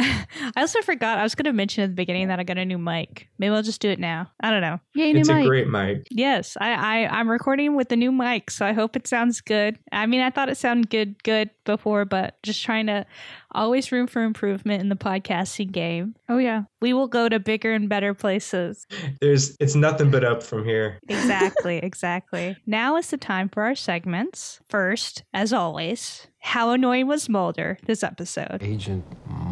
[0.56, 2.64] I also forgot I was going to mention at the beginning that I got a
[2.64, 3.28] new mic.
[3.38, 4.30] Maybe I'll just do it now.
[4.40, 4.80] I don't know.
[4.94, 6.06] Yeah, it's a great mic.
[6.10, 9.78] Yes, I, I I'm recording with the new mic, so I hope it sounds good.
[9.92, 13.06] I mean, I thought it sounded good good before, but just trying to
[13.52, 16.14] always room for improvement in the podcasting game.
[16.28, 18.86] Oh yeah, we will go to bigger and better places.
[19.20, 20.98] There's it's nothing but up from here.
[21.08, 22.56] Exactly, exactly.
[22.66, 24.60] Now is the time for our segments.
[24.68, 28.62] First, as always, how annoying was Mulder this episode?
[28.62, 29.04] Agent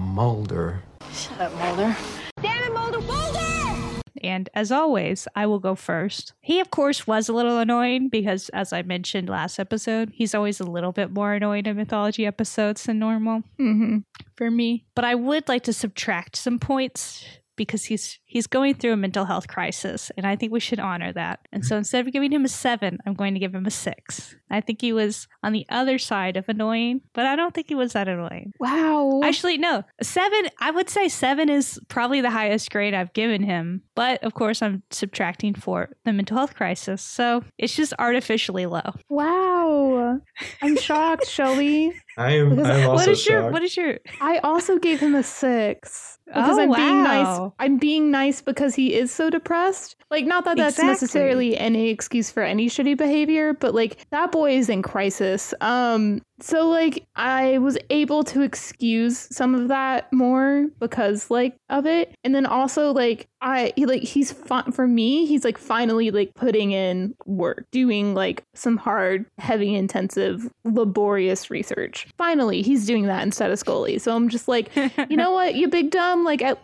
[0.09, 0.83] Mulder.
[1.13, 1.97] Shut up, Mulder.
[2.43, 3.01] Damn it, Mulder!
[3.01, 4.01] Mulder!
[4.23, 6.33] And as always, I will go first.
[6.41, 10.61] He, of course, was a little annoying because, as I mentioned last episode, he's always
[10.61, 13.99] a little bit more annoying in mythology episodes than normal mm-hmm.
[14.37, 14.87] for me.
[14.97, 17.25] But I would like to subtract some points
[17.59, 21.13] because he's he's going through a mental health crisis and I think we should honor
[21.13, 21.41] that.
[21.53, 21.79] And so mm-hmm.
[21.79, 24.37] instead of giving him a 7, I'm going to give him a 6.
[24.51, 27.75] I think he was on the other side of annoying, but I don't think he
[27.75, 28.53] was that annoying.
[28.59, 29.21] Wow.
[29.23, 29.85] Actually no.
[30.01, 34.33] 7, I would say 7 is probably the highest grade I've given him, but of
[34.35, 37.03] course I'm subtracting for the mental health crisis.
[37.03, 38.95] So it's just artificially low.
[39.11, 40.21] Wow.
[40.63, 41.93] I'm shocked, Shelby.
[42.19, 43.31] I am I'm also what is shocked.
[43.31, 46.77] your what is your I also gave him a 6 because oh, I'm wow.
[46.77, 47.53] being nice.
[47.59, 49.97] I'm being nice because he is so depressed.
[50.11, 50.89] Like, not that that's exactly.
[50.93, 55.55] necessarily any excuse for any shitty behavior, but like that boy is in crisis.
[55.63, 61.87] Um, so like I was able to excuse some of that more because like of
[61.87, 62.15] it.
[62.25, 66.35] And then also like I he, like he's fun for me, he's like finally like
[66.35, 72.07] putting in work, doing like some hard, heavy, intensive, laborious research.
[72.17, 73.99] Finally, he's doing that instead of Scully.
[73.99, 74.75] So I'm just like,
[75.09, 76.57] you know what, you big dumb, like I,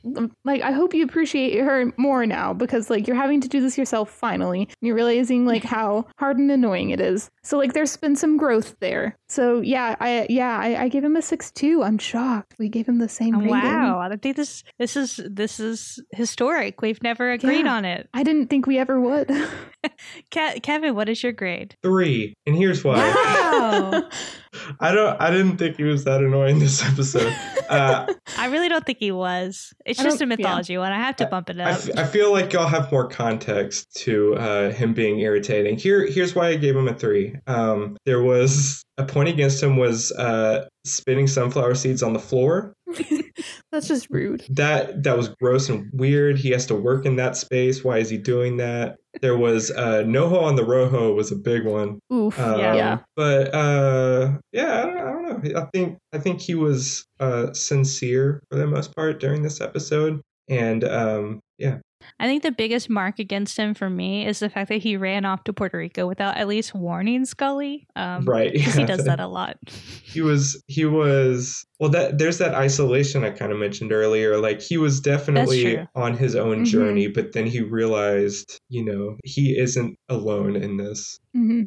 [0.44, 3.78] like I hope you appreciate her more now because like you're having to do this
[3.78, 4.62] yourself finally.
[4.62, 7.30] And you're realizing like how hard and annoying it is.
[7.42, 9.16] So like there's been some growth there.
[9.28, 11.82] So yeah, I yeah, I, I gave him a six two.
[11.82, 12.54] I'm shocked.
[12.58, 13.34] We gave him the same.
[13.34, 13.50] Oh, rating.
[13.50, 16.80] Wow, I think this this is this is historic.
[16.82, 18.08] We've never agreed yeah, on it.
[18.14, 19.28] I didn't think we ever would.
[20.30, 21.76] Ke- Kevin, what is your grade?
[21.82, 22.96] Three, and here's why.
[22.96, 24.08] Wow.
[24.80, 25.20] I don't.
[25.20, 27.34] I didn't think he was that annoying this episode.
[27.68, 29.72] Uh, I really don't think he was.
[29.84, 30.80] It's just a mythology yeah.
[30.80, 30.92] one.
[30.92, 31.66] I have to bump it up.
[31.66, 35.78] I, f- I feel like y'all have more context to uh, him being irritating.
[35.78, 37.36] Here, here's why I gave him a three.
[37.46, 42.74] Um, there was a point against him was uh, spitting sunflower seeds on the floor.
[43.72, 44.44] That's just rude.
[44.50, 46.38] That that was gross and weird.
[46.38, 47.82] He has to work in that space.
[47.82, 48.98] Why is he doing that?
[49.20, 51.98] There was uh, NoHo on the Rojo was a big one.
[52.12, 52.38] Oof.
[52.38, 52.74] Um, yeah.
[52.74, 52.98] yeah.
[53.16, 55.60] But uh, yeah, I don't, I don't, know.
[55.60, 60.20] I think I think he was uh, sincere for the most part during this episode,
[60.48, 61.78] and um, yeah,
[62.20, 65.24] I think the biggest mark against him for me is the fact that he ran
[65.24, 67.86] off to Puerto Rico without at least warning Scully.
[67.96, 69.58] Um, right, because he does that a lot.
[70.02, 71.90] he was he was well.
[71.90, 74.38] That there's that isolation I kind of mentioned earlier.
[74.38, 76.64] Like he was definitely on his own mm-hmm.
[76.64, 81.18] journey, but then he realized, you know, he isn't alone in this.
[81.36, 81.62] Mm-hmm.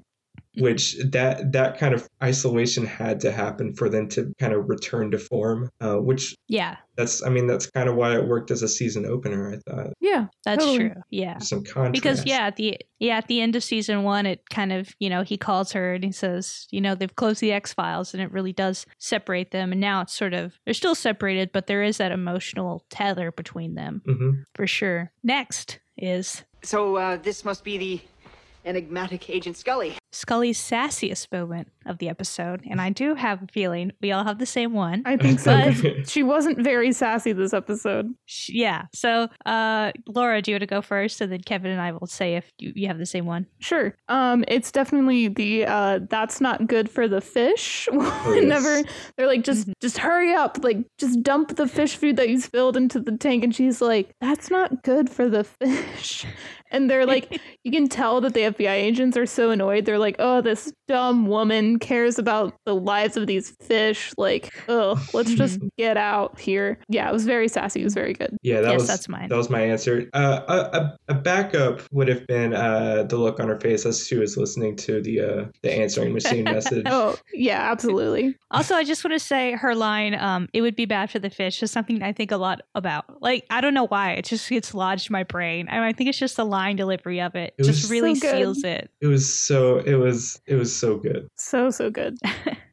[0.60, 5.12] Which that that kind of isolation had to happen for them to kind of return
[5.12, 5.70] to form.
[5.80, 9.06] Uh, which yeah, that's I mean that's kind of why it worked as a season
[9.06, 9.54] opener.
[9.54, 9.94] I thought.
[10.00, 10.90] Yeah, that's totally.
[10.90, 11.02] true.
[11.10, 11.94] Yeah, some contrast.
[11.94, 15.10] Because yeah, at the yeah at the end of season one, it kind of you
[15.10, 18.22] know he calls her and he says you know they've closed the X Files and
[18.22, 19.72] it really does separate them.
[19.72, 23.76] And now it's sort of they're still separated, but there is that emotional tether between
[23.76, 24.32] them mm-hmm.
[24.56, 25.12] for sure.
[25.24, 28.02] Next is so uh, this must be the
[28.68, 29.96] enigmatic Agent Scully.
[30.12, 34.40] Scully's sassiest moment of the episode, and I do have a feeling we all have
[34.40, 35.04] the same one.
[35.06, 35.72] I think so.
[36.08, 38.14] she wasn't very sassy this episode.
[38.48, 38.86] Yeah.
[38.94, 42.08] So, uh, Laura, do you want to go first, and then Kevin and I will
[42.08, 43.48] say if you, you have the same one.
[43.60, 43.96] Sure.
[44.10, 47.88] Um, it's definitely the uh, that's not good for the fish.
[47.92, 48.84] Whenever
[49.16, 52.78] they're like, just just hurry up, like just dump the fish food that you spilled
[52.78, 56.26] into the tank, and she's like, that's not good for the fish.
[56.72, 59.86] And they're like, you can tell that the FBI agents are so annoyed.
[59.86, 64.14] They're like, oh, this dumb woman cares about the lives of these fish.
[64.18, 66.80] Like, oh, let's just get out here.
[66.90, 67.82] Yeah, it was very sassy.
[67.82, 68.38] It was very good.
[68.42, 69.30] Yeah, that yes, was that's mine.
[69.30, 70.10] That was my answer.
[70.14, 74.16] Uh, a, a backup would have been uh, the look on her face as she
[74.16, 76.86] was listening to the uh, the answering machine message.
[76.90, 78.36] Oh, yeah, absolutely.
[78.52, 81.30] Also, I just want to say her line, um, "It would be bad for the
[81.30, 83.22] fish," is something I think a lot about.
[83.22, 85.68] Like, I don't know why it just gets lodged in my brain.
[85.70, 88.32] I, mean, I think it's just a line delivery of it, It just really so
[88.32, 88.90] seals it.
[89.02, 91.28] It was so it was it was so good.
[91.38, 92.18] So, so good.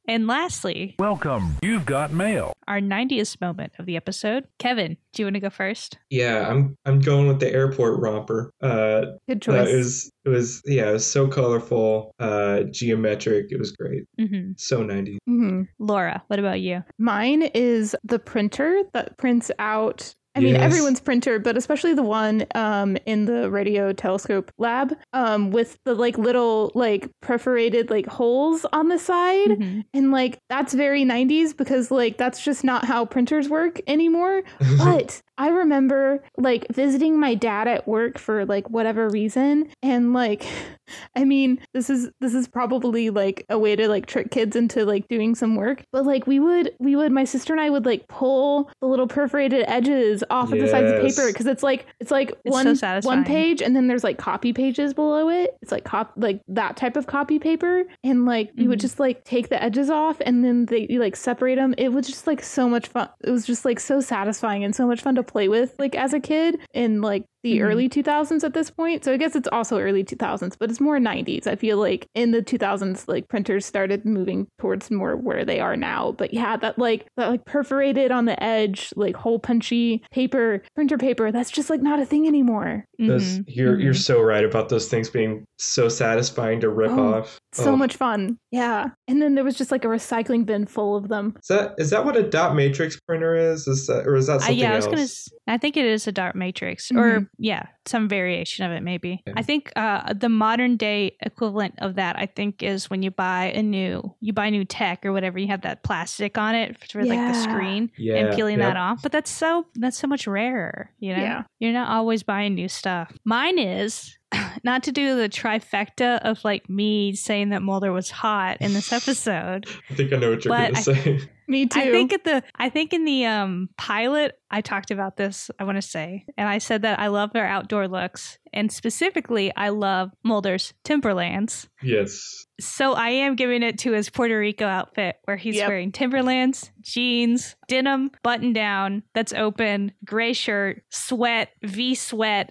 [0.06, 1.56] And lastly, Welcome.
[1.62, 2.52] You've got mail.
[2.68, 4.46] our 90th moment of the episode.
[4.58, 5.96] Kevin, do you want to go first?
[6.10, 8.50] Yeah, I'm I'm going with the airport romper.
[8.60, 9.68] Uh, Good uh, choice.
[9.70, 13.46] it was it was yeah, it was so colorful, uh, geometric.
[13.50, 14.02] It was great.
[14.18, 15.16] hmm So 90s.
[15.24, 16.84] hmm Laura, what about you?
[16.98, 20.14] Mine is the printer that prints out.
[20.36, 25.50] I mean, everyone's printer, but especially the one um, in the radio telescope lab um,
[25.50, 29.50] with the like little like perforated like holes on the side.
[29.50, 29.84] Mhm.
[29.94, 34.42] And like that's very 90s because like that's just not how printers work anymore.
[34.84, 40.46] But I remember like visiting my dad at work for like whatever reason and like
[41.16, 44.84] I mean, this is this is probably like a way to like trick kids into
[44.84, 45.82] like doing some work.
[45.92, 49.06] But like we would we would my sister and I would like pull the little
[49.06, 52.76] perforated edges off of the sides of paper because it's like it's like It's one
[52.76, 53.18] satisfying.
[53.20, 55.56] one page and then there's like copy pages below it.
[55.62, 58.82] It's like cop like that type of copy paper and like you would Mhm.
[58.82, 61.74] just like take the edges off and then they you like separate them.
[61.78, 63.08] It was just like so much fun.
[63.22, 66.12] It was just like so satisfying and so much fun to play with like as
[66.14, 67.62] a kid and like the Mhm.
[67.62, 69.04] early 2000s at this point.
[69.04, 71.46] So I guess it's also early 2000s, but it's more 90s.
[71.46, 75.76] I feel like in the 2000s like printers started moving towards more where they are
[75.76, 76.12] now.
[76.12, 80.98] But yeah, that like that like perforated on the edge like hole punchy paper, printer
[80.98, 82.84] paper, that's just like not a thing anymore.
[82.98, 83.44] Those, Mhm.
[83.46, 84.02] you're you're Mhm.
[84.02, 87.38] so right about those things being so satisfying to rip Oh, off.
[87.54, 87.76] So Oh.
[87.76, 88.38] much fun.
[88.50, 88.88] Yeah.
[89.08, 91.34] And then there was just like a recycling bin full of them.
[91.40, 93.66] Is that is that what a dot matrix printer is?
[93.68, 94.92] Is that or is that Uh, something yeah, I was else?
[94.94, 95.02] gonna.
[95.04, 97.28] s- I think it is a dot matrix, or Mhm.
[97.38, 99.22] yeah, some variation of it, maybe.
[99.26, 99.34] Yeah.
[99.36, 103.52] I think uh, the modern day equivalent of that, I think, is when you buy
[103.54, 105.38] a new, you buy new tech or whatever.
[105.38, 108.68] You have that plastic on it for like the screen Yeah, and peeling yep.
[108.74, 109.02] that off.
[109.02, 110.90] But that's so that's so much rarer.
[110.98, 111.42] You know, Yeah.
[111.60, 113.12] you're not always buying new stuff.
[113.24, 114.16] Mine is.
[114.64, 118.92] Not to do the trifecta of like me saying that Mulder was hot in this
[118.92, 121.20] episode, I think I know what you're gonna say.
[121.46, 121.78] Me too.
[121.78, 125.64] I think at the I think in the um pilot I talked about this, I
[125.64, 126.24] want to say.
[126.38, 128.38] And I said that I love their outdoor looks.
[128.54, 131.68] And specifically I love Mulder's Timberlands.
[131.82, 132.46] yes.
[132.60, 135.68] So I am giving it to his Puerto Rico outfit where he's Yep.
[135.68, 142.50] wearing Timberlands, jeans, denim, button down that's open, gray shirt, sweat, V sweat,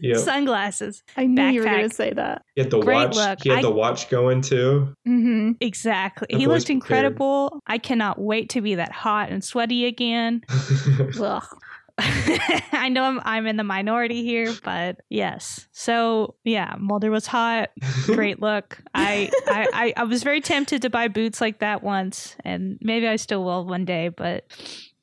[0.00, 0.18] Yep.
[0.18, 1.02] sunglasses.
[1.16, 2.42] I knew you were going to say that.
[2.54, 3.16] He had the Great watch.
[3.16, 3.38] look.
[3.42, 4.94] He had I- the watch going too.
[5.06, 5.52] Mm-hmm.
[5.60, 6.28] Exactly.
[6.30, 7.60] The he boy's looked incredible.
[7.66, 10.42] I cannot wait to be that hot and sweaty again.
[11.20, 11.44] Ugh.
[11.98, 15.66] I know I'm I'm in the minority here, but yes.
[15.72, 17.70] So yeah, Mulder was hot.
[18.04, 18.78] Great look.
[18.94, 23.08] I, I I I was very tempted to buy boots like that once, and maybe
[23.08, 24.10] I still will one day.
[24.10, 24.44] But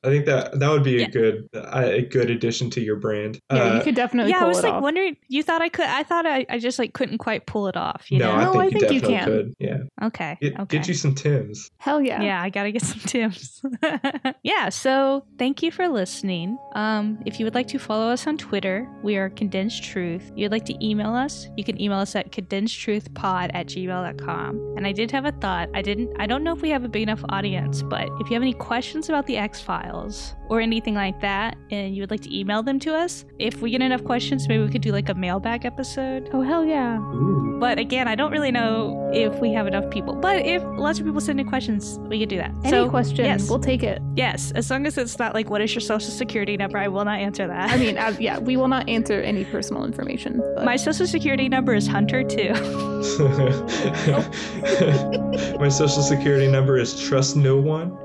[0.04, 1.06] I think that that would be Yeah.
[1.06, 3.38] a good a good addition to your brand.
[3.52, 4.82] Yeah, Uh, you could definitely yeah, I was it like off.
[4.82, 5.16] wondering.
[5.28, 5.86] You thought I could?
[5.86, 8.10] I thought I, I just like couldn't quite pull it off.
[8.10, 8.40] You no, know?
[8.40, 9.24] I No, think I you think you can.
[9.24, 9.54] could.
[9.58, 10.36] Yeah, okay.
[10.40, 10.78] get, okay.
[10.78, 11.70] get you some Tims.
[11.78, 12.20] Hell yeah.
[12.22, 13.62] Yeah, I gotta get some Tims.
[14.42, 16.58] yeah, so thank you for listening.
[16.74, 20.32] Um, if you would like to follow us on Twitter, we are Condensed Truth.
[20.36, 24.74] You'd like to email us, you can email us at condensedtruthpod at gmail.com.
[24.76, 25.68] And I did have a thought.
[25.74, 28.34] I didn't I don't know if we have a big enough audience, but if you
[28.34, 32.10] have any questions about the X Files, files or anything like that, and you would
[32.10, 34.92] like to email them to us, if we get enough questions, maybe we could do
[34.92, 36.28] like a mailbag episode.
[36.32, 36.98] Oh hell yeah!
[36.98, 37.56] Ooh.
[37.58, 40.14] But again, I don't really know if we have enough people.
[40.14, 42.52] But if lots of people send in questions, we could do that.
[42.62, 43.48] Any so, question, yes.
[43.48, 44.02] we'll take it.
[44.16, 46.78] Yes, as long as it's not like, what is your social security number?
[46.78, 47.70] I will not answer that.
[47.70, 50.42] I mean, uh, yeah, we will not answer any personal information.
[50.56, 52.52] But my social security number is Hunter too.
[55.58, 57.96] My social security number is trust no one.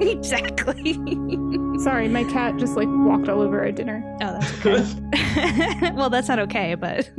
[0.00, 0.98] exactly.
[1.78, 4.02] Sorry, my cat just like walked all over our dinner.
[4.22, 5.90] Oh, that's okay.
[5.94, 7.10] well, that's not okay, but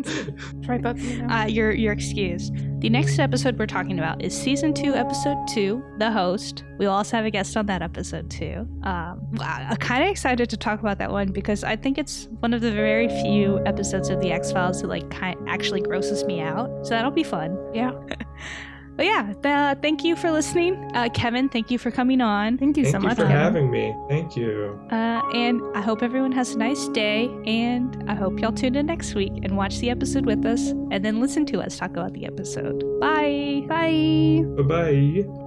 [0.64, 0.98] Try that.
[0.98, 1.34] You know?
[1.34, 2.54] uh, you're you're excused.
[2.82, 6.64] The next episode we're talking about is season two, episode two, the host.
[6.78, 8.68] We'll also have a guest on that episode too.
[8.84, 12.28] Um, I- I'm kind of excited to talk about that one because I think it's
[12.42, 16.24] one of the very few episodes of the X Files that like kind actually grosses
[16.26, 16.70] me out.
[16.86, 17.58] So that'll be fun.
[17.74, 17.92] yeah.
[18.96, 21.50] But yeah, th- thank you for listening, uh, Kevin.
[21.50, 22.58] Thank you for coming on.
[22.58, 23.18] Thank you Thank so you much.
[23.18, 23.38] for Kevin.
[23.38, 23.94] having me.
[24.10, 24.80] Thank you.
[24.92, 27.30] Uh, and I hope everyone has a nice day.
[27.46, 31.04] And I hope y'all tune in next week and watch the episode with us and
[31.04, 32.84] then listen to us talk about the episode.
[33.02, 33.64] Bye.
[33.68, 34.44] Bye.
[34.58, 35.45] Bye bye.